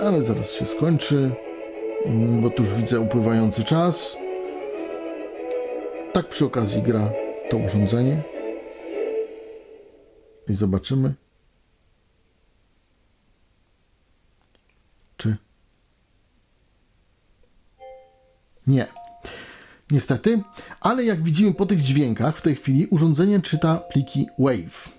[0.00, 1.30] Ale zaraz się skończy,
[2.06, 4.16] mm, bo tu już widzę upływający czas.
[6.12, 7.10] Tak przy okazji gra
[7.50, 8.16] to urządzenie.
[10.48, 11.25] I zobaczymy.
[18.66, 18.86] Nie.
[19.90, 20.42] Niestety,
[20.80, 24.90] ale jak widzimy po tych dźwiękach, w tej chwili urządzenie czyta pliki WAV.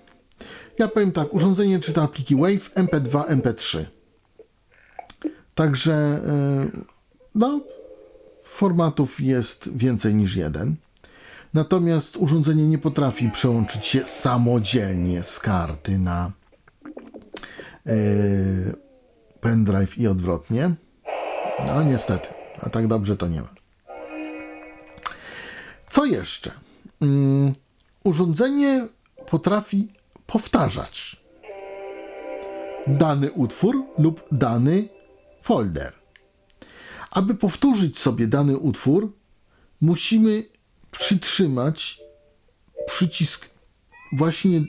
[0.78, 3.84] Ja powiem tak, urządzenie czyta pliki WAV, MP2, MP3.
[5.54, 6.20] Także
[6.72, 6.82] yy,
[7.34, 7.60] no,
[8.44, 10.76] formatów jest więcej niż jeden.
[11.54, 16.30] Natomiast urządzenie nie potrafi przełączyć się samodzielnie z karty na
[17.86, 17.94] yy,
[19.40, 20.74] pendrive i odwrotnie.
[21.66, 22.28] No niestety,
[22.60, 23.57] a tak dobrze to nie ma.
[25.90, 26.50] Co jeszcze?
[27.00, 27.52] Mm,
[28.04, 28.88] urządzenie
[29.30, 29.88] potrafi
[30.26, 31.16] powtarzać
[32.86, 34.88] dany utwór lub dany
[35.42, 35.92] folder.
[37.10, 39.12] Aby powtórzyć sobie dany utwór,
[39.80, 40.44] musimy
[40.90, 42.00] przytrzymać
[42.86, 43.50] przycisk
[44.12, 44.64] właśnie,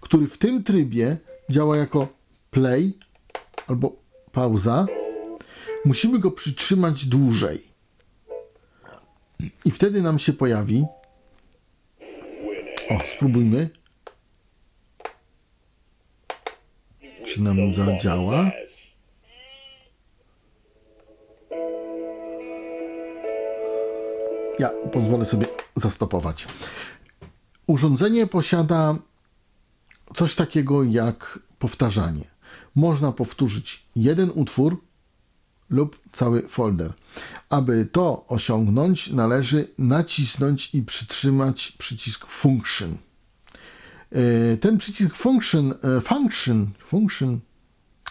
[0.00, 1.16] który w tym trybie
[1.50, 2.08] działa jako
[2.50, 2.98] play
[3.66, 3.96] albo
[4.32, 4.86] pauza.
[5.84, 7.71] Musimy go przytrzymać dłużej.
[9.64, 10.84] I wtedy nam się pojawi.
[12.90, 13.70] O, spróbujmy.
[17.26, 18.50] Czy nam zadziała?
[24.58, 26.46] Ja pozwolę sobie zastopować.
[27.66, 28.96] Urządzenie posiada
[30.14, 32.24] coś takiego jak powtarzanie.
[32.74, 34.84] Można powtórzyć jeden utwór
[35.70, 36.92] lub cały folder.
[37.50, 42.96] Aby to osiągnąć, należy nacisnąć i przytrzymać przycisk Function.
[44.12, 47.40] E, Ten przycisk Function, e, function, function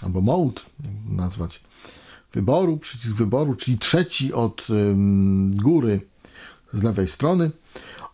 [0.01, 1.61] albo Mode, jak nazwać,
[2.33, 4.67] wyboru, przycisk wyboru, czyli trzeci od
[5.55, 6.01] góry
[6.73, 7.51] z lewej strony,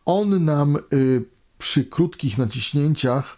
[0.06, 1.26] on nam y,
[1.58, 3.38] przy krótkich naciśnięciach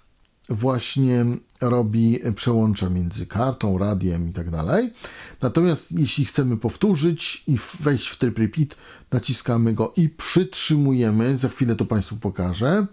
[0.50, 1.26] właśnie
[1.62, 4.94] robi przełącza między kartą, radiem i tak dalej.
[5.42, 8.76] Natomiast jeśli chcemy powtórzyć i wejść w tryb repeat,
[9.12, 11.38] naciskamy go i przytrzymujemy.
[11.38, 12.86] Za chwilę to Państwu pokażę.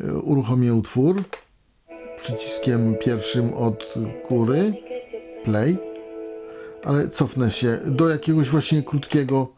[0.00, 1.24] Y, Uruchomię utwór
[2.16, 3.94] przyciskiem pierwszym od
[4.28, 4.74] góry
[5.44, 5.78] play,
[6.84, 9.52] ale cofnę się do jakiegoś właśnie krótkiego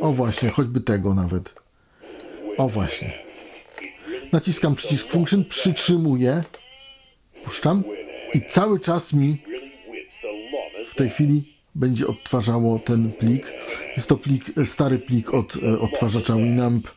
[0.00, 1.54] o właśnie, choćby tego nawet.
[2.56, 3.12] O właśnie.
[4.32, 6.44] Naciskam przycisk function, przytrzymuję,
[7.48, 7.82] puszczam
[8.34, 9.38] i cały czas mi
[10.86, 11.42] w tej chwili
[11.74, 13.52] będzie odtwarzało ten plik.
[13.96, 16.88] Jest to plik, e, stary plik od e, odtwarzacza Winamp.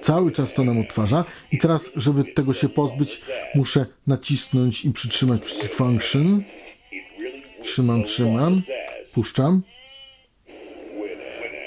[0.00, 1.24] Cały czas to nam odtwarza.
[1.52, 3.20] I teraz, żeby tego się pozbyć,
[3.54, 6.42] muszę nacisnąć i przytrzymać przycisk function.
[7.62, 8.62] Trzymam, trzymam.
[9.12, 9.62] Puszczam.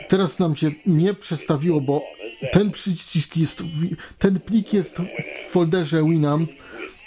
[0.08, 2.02] Teraz nam się nie przestawiło, bo
[2.52, 3.64] ten przycisk jest,
[4.20, 4.98] ten plik jest
[5.48, 6.50] w folderze Winamp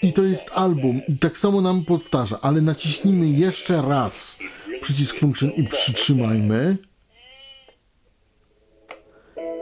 [0.02, 4.38] i to jest album i tak samo nam powtarza, ale naciśnijmy jeszcze raz
[4.80, 6.76] przycisk function i przytrzymajmy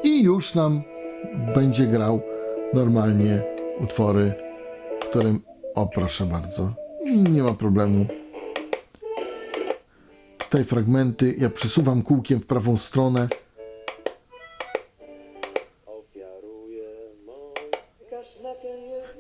[0.04, 0.82] i już nam
[1.54, 2.22] będzie grał
[2.74, 3.42] normalnie
[3.80, 4.34] utwory,
[5.10, 5.40] którym,
[5.74, 6.74] o proszę bardzo,
[7.30, 8.06] nie ma problemu.
[10.38, 13.28] Tutaj fragmenty, ja przesuwam kółkiem w prawą stronę.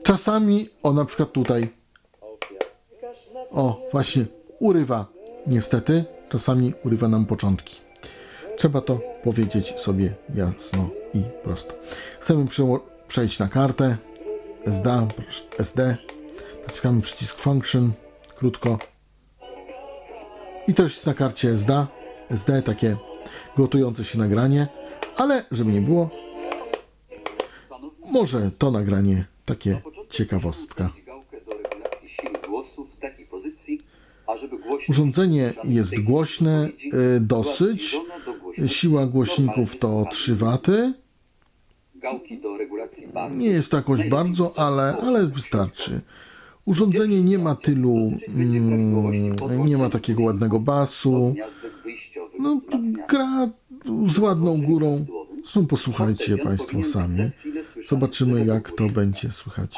[0.04, 1.68] Czasami, o na przykład tutaj,
[3.50, 4.24] o właśnie,
[4.58, 5.06] urywa.
[5.46, 7.80] Niestety, czasami urywa nam początki.
[8.56, 11.74] Trzeba to powiedzieć sobie jasno i prosto.
[12.20, 12.46] Chcemy
[13.08, 13.96] przejść na kartę
[14.66, 15.06] SD,
[15.58, 15.96] SD.
[16.62, 17.92] Naciskamy przycisk Function,
[18.36, 18.78] krótko.
[20.68, 21.86] I to jest na karcie SD.
[22.30, 22.96] SD takie
[23.56, 24.68] gotujące się nagranie,
[25.16, 26.10] ale żeby nie było,
[28.12, 29.80] może to nagranie takie
[30.14, 30.90] ciekawostka.
[34.88, 36.68] Urządzenie jest głośne
[37.16, 37.96] y, dosyć.
[38.66, 40.58] Siła głośników to normalnie 3 słuchanej W.
[41.94, 43.36] Gałki do regulacji barwy.
[43.36, 46.00] Nie jest jakoś bardzo, ale, ale wystarczy.
[46.64, 51.34] Urządzenie nie ma tylu, mm, nie ma takiego ładnego basu.
[52.38, 52.58] No,
[53.08, 53.48] gra
[54.06, 55.06] z ładną górą.
[55.42, 57.30] Zresztą posłuchajcie Państwo sami.
[57.88, 59.76] Zobaczymy, jak to będzie słychać.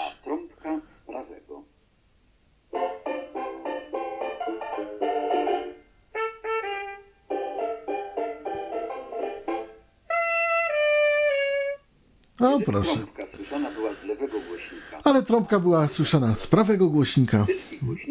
[12.40, 12.94] O, Jeżeli proszę.
[12.94, 15.00] Trąbka słyszana była z lewego głośnika.
[15.04, 17.46] Ale trąbka była słyszana z prawego głośnika.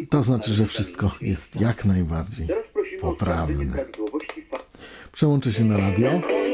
[0.10, 2.48] To znaczy, że wszystko jest jak najbardziej
[3.02, 3.86] poprawne.
[5.12, 6.10] Przełączę się na radio.
[6.10, 6.46] tak?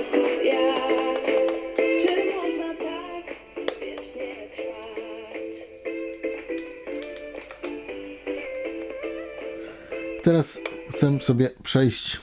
[10.24, 12.22] Teraz chcę sobie przejść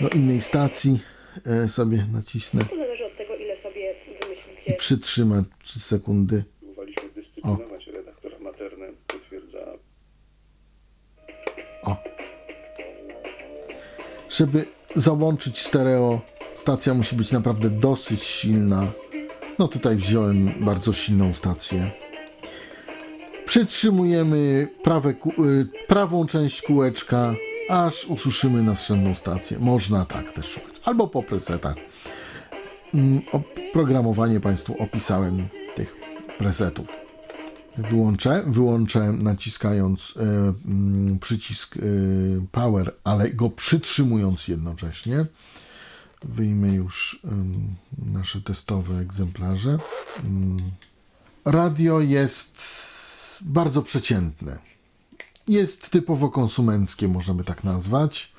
[0.00, 1.00] do innej stacji.
[1.46, 3.94] E, sobie nacisnę To zależy od tego, ile sobie
[4.66, 6.44] i przytrzymam 3 sekundy.
[6.60, 9.58] Próbowaliśmy dyscyplinować redaktora Maternę, potwierdza
[11.82, 11.96] O.
[14.30, 14.64] Żeby
[14.96, 16.20] załączyć stereo,
[16.56, 18.86] stacja musi być naprawdę dosyć silna.
[19.58, 21.90] No tutaj wziąłem bardzo silną stację.
[23.46, 27.34] Przytrzymujemy prawe, y, prawą część kółeczka,
[27.68, 29.58] aż usłyszymy następną stację.
[29.60, 30.74] Można tak też szukać.
[30.84, 31.76] Albo po presetach.
[32.94, 35.96] Mm, Oprogramowanie Państwu opisałem tych
[36.38, 36.88] presetów.
[37.78, 41.80] Wyłączę, wyłączę naciskając mm, przycisk e,
[42.52, 45.26] power, ale go przytrzymując jednocześnie.
[46.24, 47.54] Wyjmę już em,
[48.12, 49.78] nasze testowe egzemplarze.
[50.24, 50.56] Mm.
[51.44, 52.58] Radio jest
[53.40, 54.58] bardzo przeciętne.
[55.48, 58.32] Jest typowo konsumenckie, możemy tak nazwać.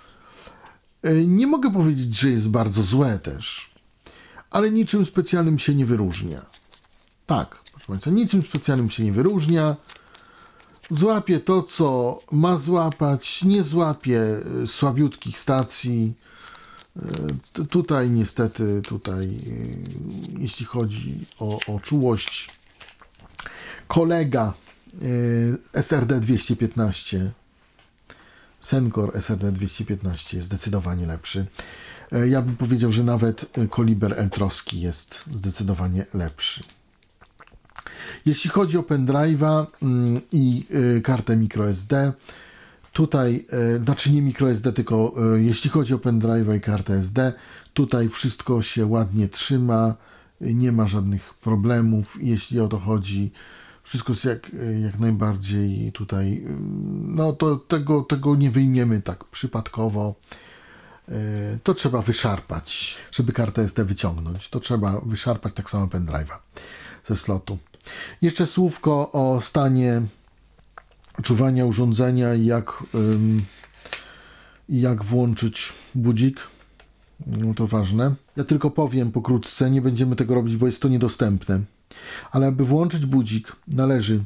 [1.04, 3.75] E, Nie mogę powiedzieć, że jest bardzo złe też,
[4.56, 6.46] ale niczym specjalnym się nie wyróżnia.
[7.26, 9.76] Tak, proszę Państwa, niczym specjalnym się nie wyróżnia.
[10.90, 14.20] Złapie to, co ma złapać, nie złapie
[14.64, 16.14] y, słabiutkich stacji.
[17.54, 22.52] T- Tutaj niestety, tutaj, y, jeśli chodzi o, o czułość,
[23.88, 24.54] kolega
[25.74, 27.32] SRD 215,
[28.60, 31.46] Senkor SRD 215 jest zdecydowanie lepszy.
[32.12, 36.64] E, Ja bym powiedział, że nawet y, Koliber Eltroski jest zdecydowanie lepszy.
[38.26, 40.66] Jeśli chodzi o pendrive'a mm, i
[40.98, 42.14] y, kartę microSD,
[42.94, 43.46] tutaj,
[43.84, 47.34] znaczy nie microSD, tylko jeśli chodzi o pendrive'a i kartę SD,
[47.74, 49.96] tutaj wszystko się ładnie trzyma,
[50.42, 53.32] nie ma żadnych problemów, jeśli o to chodzi.
[53.84, 54.52] Wszystko jest jak,
[54.84, 56.58] jak najbardziej tutaj, y,
[57.08, 60.16] no to tego, tego nie wyjmiemy tak przypadkowo.
[61.10, 64.50] Y, To trzeba wyszarpać, żeby kartę SD wyciągnąć.
[64.50, 66.38] To trzeba wyszarpać tak samo pendrive'a
[67.06, 67.58] ze slotu.
[68.22, 70.02] Jeszcze słówko o stanie
[71.24, 72.84] czuwania urządzenia i jak,
[74.70, 76.40] jak włączyć budzik.
[77.28, 78.16] No to ważne.
[78.36, 81.62] Ja tylko powiem pokrótce, nie będziemy tego robić, bo jest to niedostępne.
[82.32, 84.24] Ale aby włączyć budzik, należy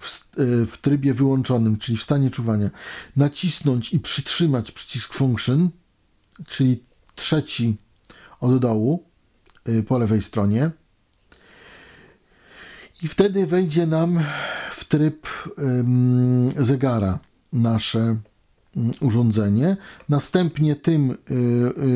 [0.00, 2.70] w, y, w trybie wyłączonym, czyli w stanie czuwania,
[3.16, 5.70] nacisnąć i przytrzymać przycisk function,
[6.46, 7.76] czyli trzeci
[8.40, 9.04] od dołu
[9.68, 10.70] y, po lewej stronie
[13.02, 14.20] I wtedy wejdzie nam
[14.70, 15.26] w tryb
[16.58, 17.18] zegara
[17.52, 18.00] nasze
[18.76, 19.76] mm, urządzenie.
[20.08, 21.14] Następnie tym y,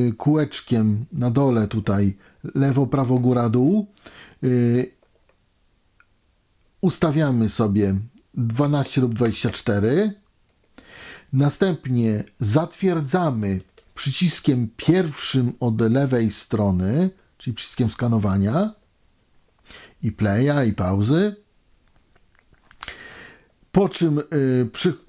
[0.09, 2.17] y, kółeczkiem na dole tutaj
[2.55, 3.87] lewo, prawo, góra, dół
[6.81, 7.95] ustawiamy sobie
[8.35, 10.13] 12 lub 24.
[11.33, 13.61] Następnie zatwierdzamy
[13.97, 18.75] przyciskiem pierwszym od lewej strony, czyli przyciskiem skanowania
[20.03, 21.37] i playa i pauzy.
[23.73, 24.23] Po czym, y,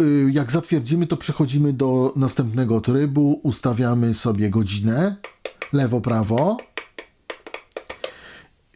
[0.02, 3.40] y, jak zatwierdzimy, to przechodzimy do następnego trybu.
[3.44, 5.16] Ustawiamy sobie godzinę
[5.74, 6.58] lewo, prawo.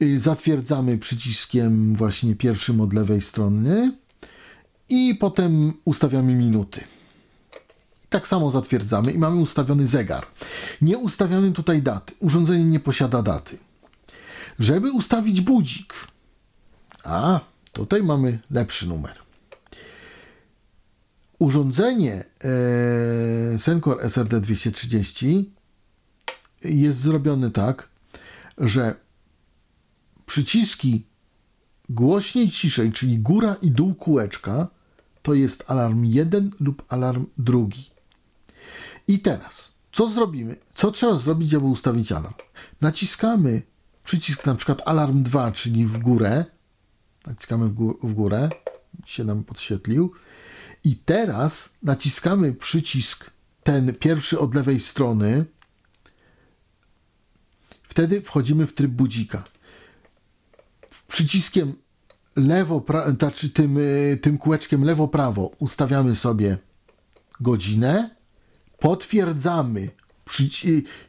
[0.02, 3.92] Y, Zatwierdzamy przyciskiem właśnie pierwszym od lewej strony
[4.90, 6.82] i potem ustawiamy minuty.
[8.12, 10.26] Tak samo zatwierdzamy i mamy ustawiony zegar.
[10.82, 12.14] Nie ustawiamy tutaj daty.
[12.20, 13.58] Urządzenie nie posiada daty.
[14.60, 15.94] Żeby ustawić budzik,
[17.04, 17.40] a
[17.72, 19.16] tutaj mamy lepszy numer.
[21.40, 25.52] Urządzenie e, Sencor SRD 230
[26.64, 27.90] jest zrobione tak,
[28.58, 28.96] że
[30.26, 31.06] przyciski
[31.90, 34.68] głośniej, ciszej, czyli góra i dół kółeczka,
[35.22, 37.91] to jest alarm jeden lub alarm drugi.
[39.12, 40.56] I teraz, co zrobimy?
[40.76, 42.34] Co trzeba zrobić, aby ustawić alarm?
[42.82, 43.62] Naciskamy
[44.04, 46.46] przycisk na przykład alarm 2, czyli w górę.
[47.28, 48.50] Naciskamy w, gó- w górę,
[49.06, 50.14] się nam podświetlił.
[50.84, 53.32] I teraz naciskamy przycisk
[53.64, 55.46] ten pierwszy od lewej strony.
[57.84, 59.44] Wtedy wchodzimy w tryb budzika.
[61.08, 61.74] Przyciskiem
[62.36, 66.58] lewo, pra- znaczy tym, y, tym kółeczkiem lewo-prawo ustawiamy sobie
[67.40, 68.21] godzinę,
[68.82, 69.90] potwierdzamy,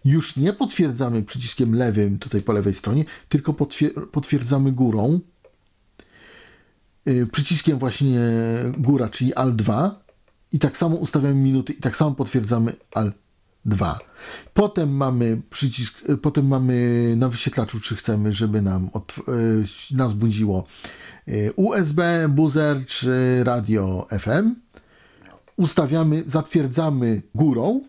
[0.05, 5.21] już nie potwierdzamy przyciskiem lewym tutaj po lewej stronie, tylko potwier- potwierdzamy górą,
[7.09, 8.21] y, przyciskiem właśnie
[8.79, 9.91] góra, czyli AL2
[10.53, 13.95] i tak samo ustawiamy minuty i tak samo potwierdzamy AL2.
[14.55, 19.29] Potem mamy przycisk, y, potem mamy na wyświetlaczu, czy chcemy, żeby nam otw-
[19.93, 20.65] y, nas budziło
[21.57, 24.55] USB, buzzer czy radio FM.
[25.63, 27.81] Ustawiamy, zatwierdzamy górą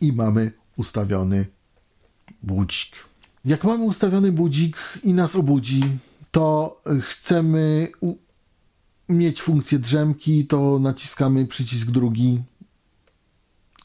[0.00, 1.46] i mamy ustawiony
[2.42, 2.96] budzik.
[3.44, 5.82] Jak mamy ustawiony budzik i nas obudzi,
[6.30, 7.88] to chcemy
[9.08, 12.42] mieć funkcję drzemki, to naciskamy przycisk drugi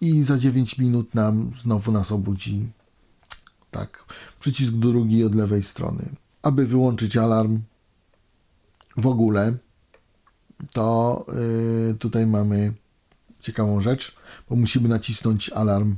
[0.01, 2.65] i za 9 minut nam znowu nas obudzi.
[3.71, 4.05] Tak,
[4.39, 6.09] przycisk drugi od lewej strony.
[6.41, 7.59] Aby wyłączyć alarm
[8.97, 9.57] w ogóle,
[10.74, 11.26] to
[11.91, 12.74] y, tutaj mamy
[13.39, 14.16] ciekawą rzecz,
[14.49, 15.95] bo musimy nacisnąć alarm,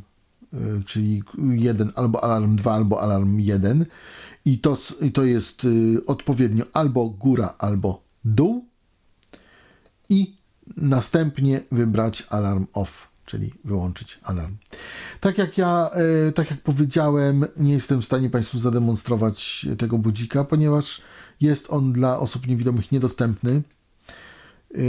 [0.54, 3.86] y, czyli jeden, albo alarm 2, albo alarm 1
[4.46, 8.66] i to, i to jest y, odpowiednio albo góra, albo dół
[10.10, 10.38] i
[10.78, 14.56] następnie wybrać alarm off, czyli wyłączyć alarm.
[15.20, 15.90] Tak jak ja,
[16.36, 21.02] tak jak powiedziałem, nie jestem w stanie Państwu zademonstrować tego budzika, ponieważ
[21.42, 23.62] jest on dla osób niewidomych niedostępny.
[24.76, 24.80] E,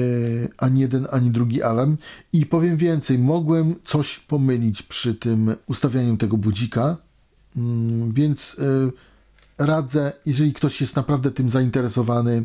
[0.58, 1.96] Ani jeden, ani drugi alarm.
[2.32, 6.96] I powiem więcej, mogłem coś pomylić przy tym ustawianiu tego budzika,
[7.56, 12.44] Mm, więc e, radzę, jeżeli ktoś jest naprawdę tym zainteresowany,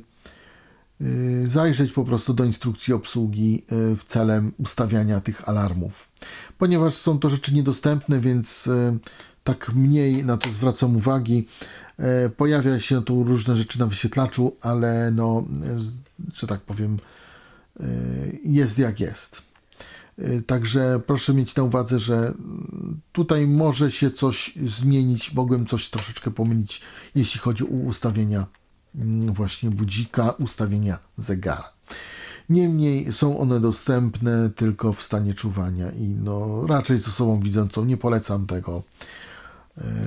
[1.01, 6.11] y, zajrzeć po prostu do instrukcji obsługi y, w celem ustawiania tych alarmów.
[6.57, 8.97] Ponieważ są to rzeczy niedostępne, więc y,
[9.43, 11.47] tak mniej na to zwracam uwagi.
[11.99, 15.45] E, Pojawia się tu różne rzeczy na wyświetlaczu, ale no,
[15.79, 17.14] y, że tak powiem, y,
[18.43, 19.41] jest jak jest.
[20.19, 25.33] Y, Także proszę mieć na uwadze, że mm, tutaj może się coś zmienić.
[25.33, 26.81] Mogłem coś troszeczkę pomylić,
[27.15, 28.45] jeśli chodzi o ustawienia
[28.95, 31.73] mm, właśnie budzika, ustawienia zegara.
[32.49, 37.97] Niemniej są one dostępne tylko w stanie czuwania i no raczej z osobą widzącą nie
[37.97, 38.83] polecam tego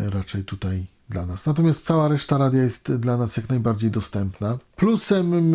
[0.08, 1.46] raczej tutaj dla nas.
[1.46, 4.58] Natomiast cała reszta radia jest dla nas jak najbardziej dostępna.
[4.76, 5.54] Plusem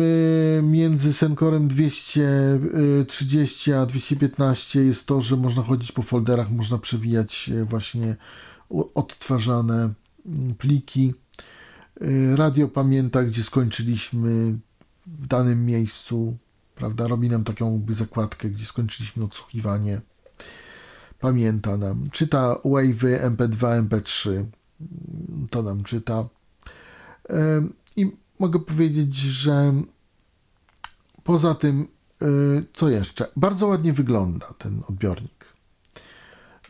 [0.62, 7.64] między Senkorem 230 a 215 jest to, że można chodzić po folderach, można przewijać e,
[7.64, 8.16] właśnie
[8.94, 9.92] odtwarzane
[10.26, 11.14] mm, pliki.
[12.02, 14.58] Y, Radio pamięta, gdzie skończyliśmy
[15.06, 16.36] w danym miejscu,
[16.74, 17.08] prawda?
[17.08, 20.00] Robi nam taką zakładkę, gdzie skończyliśmy odsłuchiwanie.
[21.20, 22.08] Pamięta nam.
[22.12, 24.44] Czyta wave'y MP2, MP3.
[25.50, 26.28] To nam czyta.
[27.96, 29.74] I mogę powiedzieć, że
[31.24, 31.86] poza tym,
[32.22, 33.26] y, co jeszcze?
[33.36, 35.44] Bardzo ładnie wygląda ten odbiornik.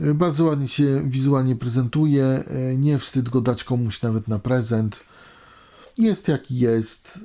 [0.00, 2.44] Y, Bardzo ładnie się wizualnie prezentuje.
[2.72, 5.00] y, Nie wstyd go dać komuś nawet na prezent.
[5.98, 7.18] Jest jaki jest,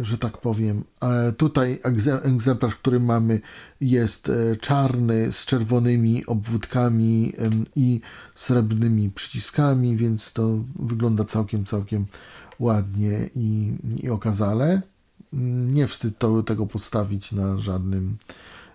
[0.00, 0.84] y, że tak powiem.
[1.02, 3.40] E, Tutaj egze- egzemplarz, który mamy,
[3.80, 7.32] jest e, czarny z czerwonymi obwódkami
[7.76, 8.00] i
[8.34, 12.06] srebrnymi przyciskami, więc to wygląda całkiem, całkiem
[12.58, 14.82] ładnie i, i okazale.
[15.72, 18.16] Nie wstyd to, tego postawić na żadnym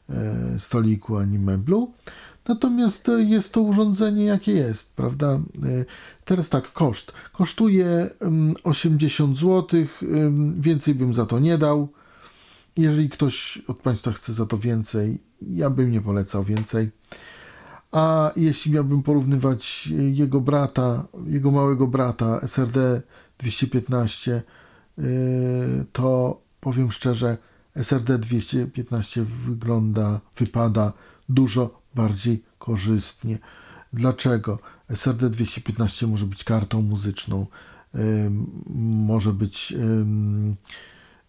[0.10, 1.92] e, stoliku ani meblu.
[2.48, 5.28] Natomiast e, jest to urządzenie jakie jest, prawda?
[5.34, 5.86] E,
[6.28, 7.14] Teraz tak, koszt.
[7.34, 9.86] Kosztuje mm, 80 zł,
[10.60, 11.88] więcej bym za to nie dał.
[12.78, 16.92] Jeżeli ktoś od Państwa chce za to więcej, ja bym nie polecał więcej.
[17.92, 23.02] A jeśli miałbym porównywać jego brata, jego małego brata SRD
[23.40, 24.42] 215,
[24.98, 25.06] yy,
[25.92, 27.38] to powiem szczerze,
[27.76, 30.94] SRD 215 wygląda, wypada
[31.30, 33.38] dużo bardziej korzystnie.
[33.94, 34.60] Dlaczego?
[34.90, 37.46] SRD 215 może być kartą muzyczną,
[38.76, 39.74] może być,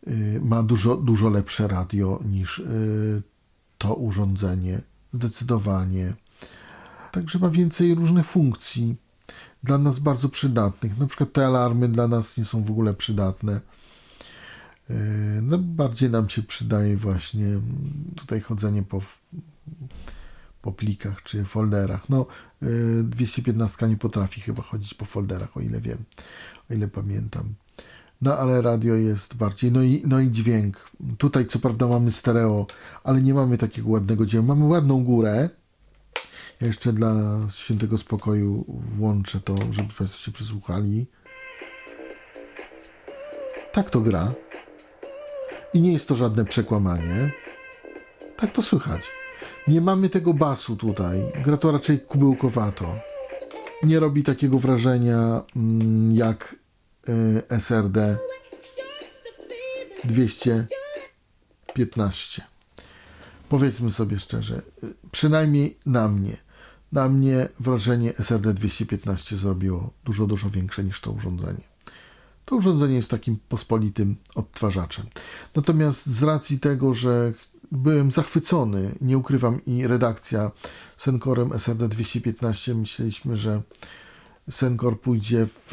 [0.09, 3.23] y, ma dużo, dużo lepsze radio niż y,
[3.79, 4.81] to urządzenie,
[5.13, 6.15] zdecydowanie.
[7.13, 8.97] Także ma więcej różnych funkcji,
[9.63, 10.99] dla nas bardzo przydatnych.
[10.99, 13.61] Na przykład te alarmy dla nas nie są w ogóle przydatne.
[14.89, 14.97] Yy,
[15.43, 17.47] No, bardziej nam się przydaje właśnie
[18.17, 19.01] tutaj chodzenie po,
[20.69, 22.09] po plikach czy folderach.
[22.09, 22.27] No,
[22.63, 25.99] yy, 215 nie potrafi chyba chodzić po folderach, o ile wiem,
[26.71, 27.55] o ile pamiętam.
[28.23, 29.73] No, ale radio jest bardziej.
[29.73, 30.91] No i, no i dźwięk.
[31.19, 32.67] Tutaj co prawda mamy stereo,
[33.05, 34.49] ale nie mamy takiego ładnego dźwięku.
[34.49, 35.51] Mamy ładną górę.
[36.61, 37.15] Ja jeszcze dla
[37.55, 38.65] świętego spokoju
[38.97, 41.07] włączę to, żeby Państwo się przysłuchali.
[43.73, 44.33] Tak to gra.
[45.75, 47.33] I nie jest to żadne przekłamanie.
[48.37, 49.03] Tak to słychać.
[49.67, 51.23] Nie mamy tego basu tutaj.
[51.45, 52.97] Gra to raczej kubełkowato.
[53.83, 56.57] Nie robi takiego wrażenia mm, jak
[57.09, 58.19] y, SRD
[60.05, 62.45] 215.
[63.49, 66.37] Powiedzmy sobie szczerze, y, przynajmniej na mnie,
[66.93, 71.69] na mnie wrażenie SRD 215 zrobiło dużo, dużo większe niż to urządzenie.
[72.45, 75.07] To urządzenie jest takim pospolitym odtwarzaczem.
[75.55, 77.33] Natomiast z racji tego, że
[77.73, 80.51] byłem zachwycony, nie ukrywam, i redakcja
[80.97, 83.63] Senkorem SRD 215, myśleliśmy, że
[84.51, 85.73] Senkor pójdzie w,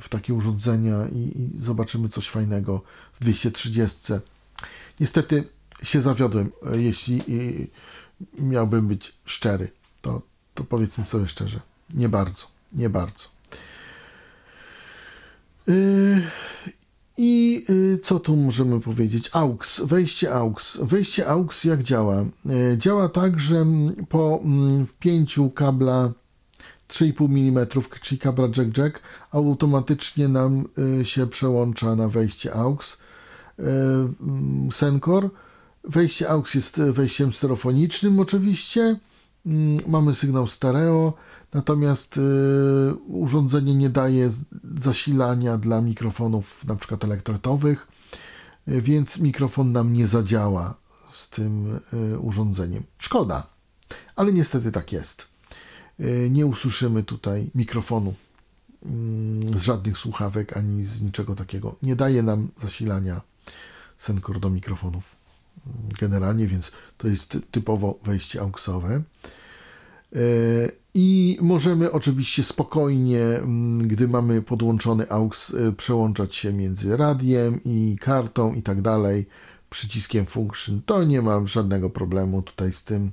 [0.00, 2.82] w takie urządzenia i, i zobaczymy coś fajnego
[3.12, 4.12] w 230.
[5.00, 5.48] Niestety
[5.82, 7.22] się zawiodłem, e, jeśli e,
[8.42, 9.68] miałbym być szczery.
[10.02, 10.22] To,
[10.54, 11.60] to powiedzmy sobie szczerze,
[11.94, 13.24] nie bardzo, nie bardzo.
[15.66, 16.22] Yy,
[17.22, 19.30] I yy, co tu możemy powiedzieć?
[19.32, 20.78] AUX, wejście AUX.
[20.82, 22.24] Wejście AUX jak działa?
[22.44, 23.66] Yy, Działa tak, że
[24.08, 24.42] po
[24.88, 26.12] wpięciu kabla
[26.88, 27.66] 3,5 mm,
[28.02, 29.00] czyli kabla jack-jack,
[29.30, 30.64] automatycznie nam
[31.00, 33.02] y, się przełącza na wejście AUX.
[33.58, 33.62] Y,
[34.72, 35.30] Senkor.
[35.84, 38.96] Wejście AUX jest wejściem stereofonicznym oczywiście.
[39.86, 41.12] Mamy sygnał stereo,
[41.54, 42.20] natomiast y,
[43.06, 44.30] urządzenie nie daje
[44.78, 47.88] zasilania dla mikrofonów na przykład elektrotowych,
[48.68, 50.74] y, więc mikrofon nam nie zadziała
[51.10, 51.80] z tym
[52.12, 52.82] y, urządzeniem.
[52.98, 53.46] Szkoda,
[54.16, 55.30] ale niestety tak jest.
[56.30, 58.14] Nie usłyszymy tutaj mikrofonu
[58.86, 61.76] mm, z żadnych słuchawek ani z niczego takiego.
[61.82, 63.20] Nie daje nam zasilania
[63.98, 65.16] Senkor do mikrofonów
[66.00, 69.02] generalnie, więc to jest ty- typowo wejście AUXowe.
[70.94, 77.96] I możemy oczywiście spokojnie, mm, gdy mamy podłączony AUX, e, przełączać się między radiem i
[78.00, 79.26] kartą i tak dalej,
[79.70, 80.82] przyciskiem function.
[80.86, 83.10] To nie ma żadnego problemu tutaj z tym.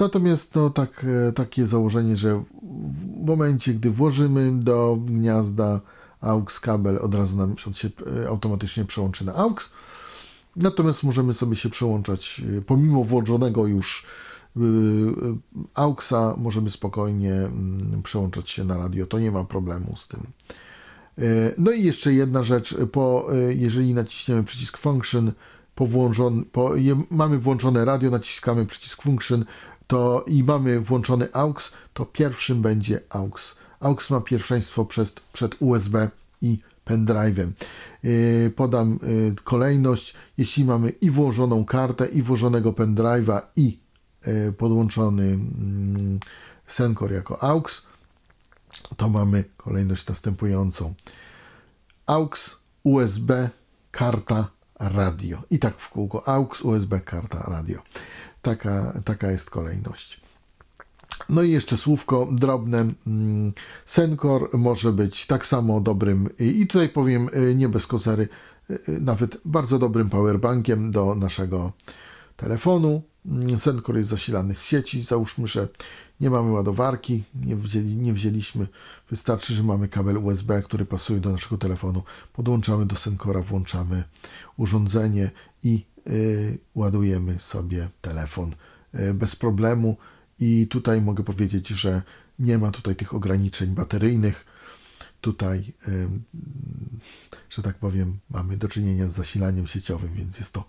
[0.00, 2.42] Natomiast no, tak, e, takie założenie, że
[3.22, 5.80] w momencie, gdy włożymy do gniazda
[6.20, 7.88] AUX kabel, od razu nam się
[8.24, 9.72] e, automatycznie przełączy na AUX.
[10.56, 14.33] Natomiast możemy sobie się przełączać, e, pomimo włożonego już y, y,
[15.74, 19.06] AUXa, możemy spokojnie mm, przełączać się na radio.
[19.06, 20.20] To nie ma problemu z tym.
[21.18, 25.32] Y, No i jeszcze jedna rzecz, po, y, jeżeli naciśniemy przycisk function,
[25.74, 29.44] po włączon, po, je, mamy włączone radio, naciskamy przycisk function
[29.86, 33.58] to i mamy włączony AUX, to pierwszym będzie AUX.
[33.80, 36.10] AUX ma pierwszeństwo przed, przed USB
[36.42, 37.50] i pendrive'em.
[38.56, 38.98] Podam
[39.44, 40.14] kolejność.
[40.38, 43.78] Jeśli mamy i włożoną kartę, i włożonego pendrive'a, i
[44.58, 46.20] podłączony mm,
[46.66, 47.86] Senkor jako AUX,
[48.96, 50.94] to mamy kolejność następującą.
[52.06, 53.50] AUX, USB,
[53.90, 54.50] karta,
[54.80, 55.42] radio.
[55.50, 56.28] I tak w kółko.
[56.28, 57.82] AUX, USB, karta, radio.
[58.42, 60.20] Taka, taka jest kolejność.
[61.28, 62.92] No i jeszcze słówko drobne.
[63.06, 63.52] mm,
[63.84, 68.28] Senkor może być tak samo dobrym, i tutaj powiem y, nie bez kozery,
[68.70, 71.72] y, y, nawet bardzo dobrym powerbankiem do naszego
[72.36, 73.02] telefonu.
[73.26, 75.02] Mm, Senkor jest zasilany z sieci.
[75.02, 75.68] Załóżmy, że
[76.20, 78.66] nie mamy ładowarki, nie, wzięli, nie wzięliśmy.
[79.10, 82.02] Wystarczy, że mamy kabel USB, który pasuje do naszego telefonu.
[82.32, 84.04] Podłączamy do Senkora, włączamy
[84.56, 85.30] urządzenie
[85.62, 88.54] i y, ładujemy sobie telefon
[88.94, 89.96] y, bez problemu.
[90.40, 92.02] I tutaj mogę powiedzieć, że
[92.38, 94.46] nie ma tutaj tych ograniczeń bateryjnych.
[95.20, 96.08] Tutaj, y,
[97.50, 100.64] że tak powiem, mamy do czynienia z zasilaniem sieciowym, więc jest to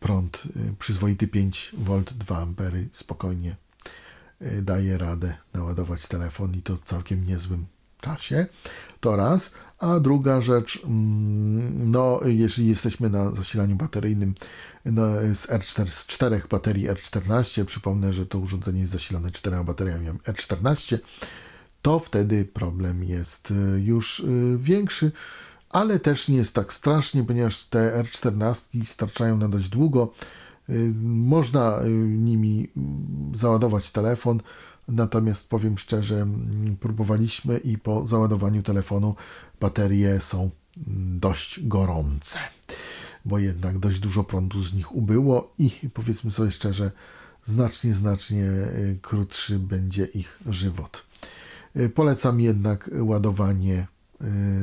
[0.00, 2.46] prąd y, przyzwoity 5 V 2 A
[2.92, 3.56] spokojnie
[4.42, 7.66] y, daje radę naładować telefon i to w całkiem niezłym
[8.00, 8.46] czasie.
[9.00, 9.54] To raz.
[9.78, 14.34] A druga rzecz, mm, no, jeżeli jesteśmy na zasilaniu bateryjnym
[14.84, 20.08] no, z, R4, z czterech baterii R14, przypomnę, że to urządzenie jest zasilane czterema bateriami
[20.08, 20.98] R14,
[21.82, 24.26] to wtedy problem jest już
[24.58, 25.12] większy,
[25.72, 30.12] ale też nie jest tak strasznie, ponieważ te R14 starczają na dość długo.
[30.70, 34.40] Y, Można y, nimi mm, załadować telefon,
[34.88, 39.14] natomiast powiem szczerze, mm, próbowaliśmy i po załadowaniu telefonu
[39.60, 42.38] baterie są mm, dość gorące,
[43.24, 46.90] bo jednak dość dużo prądu z nich ubyło i powiedzmy sobie szczerze,
[47.44, 51.06] znacznie, znacznie y, krótszy będzie ich żywot.
[51.94, 53.86] Polecam jednak ładowanie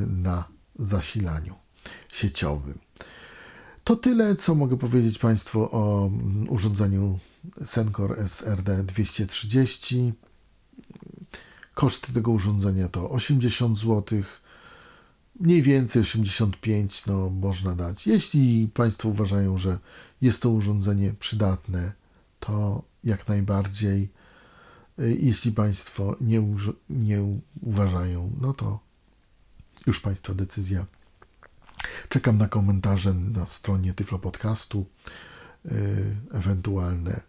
[0.07, 0.43] na
[0.80, 1.55] zasilaniu
[2.11, 2.80] sieciowym.
[3.84, 7.19] To tyle, co mogę powiedzieć Państwu o mm, urządzeniu
[7.65, 10.13] Sencor SRD 230.
[11.73, 14.23] Koszty tego urządzenia to 80 zł,
[15.39, 18.07] mniej więcej 85 no, można dać.
[18.07, 19.80] Jeśli Państwo uważają, że
[20.21, 21.91] jest to urządzenie przydatne,
[22.39, 24.09] to jak najbardziej.
[24.99, 26.57] Y, Jeśli Państwo nie,
[26.89, 28.88] nie uważają, no to
[29.88, 30.86] już Państwa decyzja.
[32.09, 34.86] Czekam na komentarze na stronie Tyflo Podcastu,
[35.65, 35.71] yy,
[36.34, 37.21] ewentualne.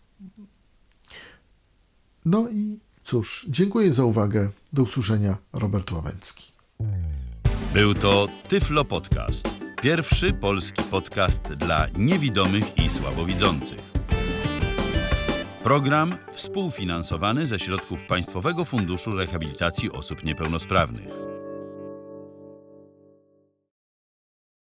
[2.24, 4.50] No i cóż, dziękuję za uwagę.
[4.72, 6.52] Do usłyszenia, Robert Łabęcki.
[7.74, 9.48] Był to Tyflo Podcast.
[9.82, 13.80] Pierwszy polski podcast dla niewidomych i słabowidzących.
[15.62, 21.29] Program współfinansowany ze środków Państwowego Funduszu Rehabilitacji Osób Niepełnosprawnych.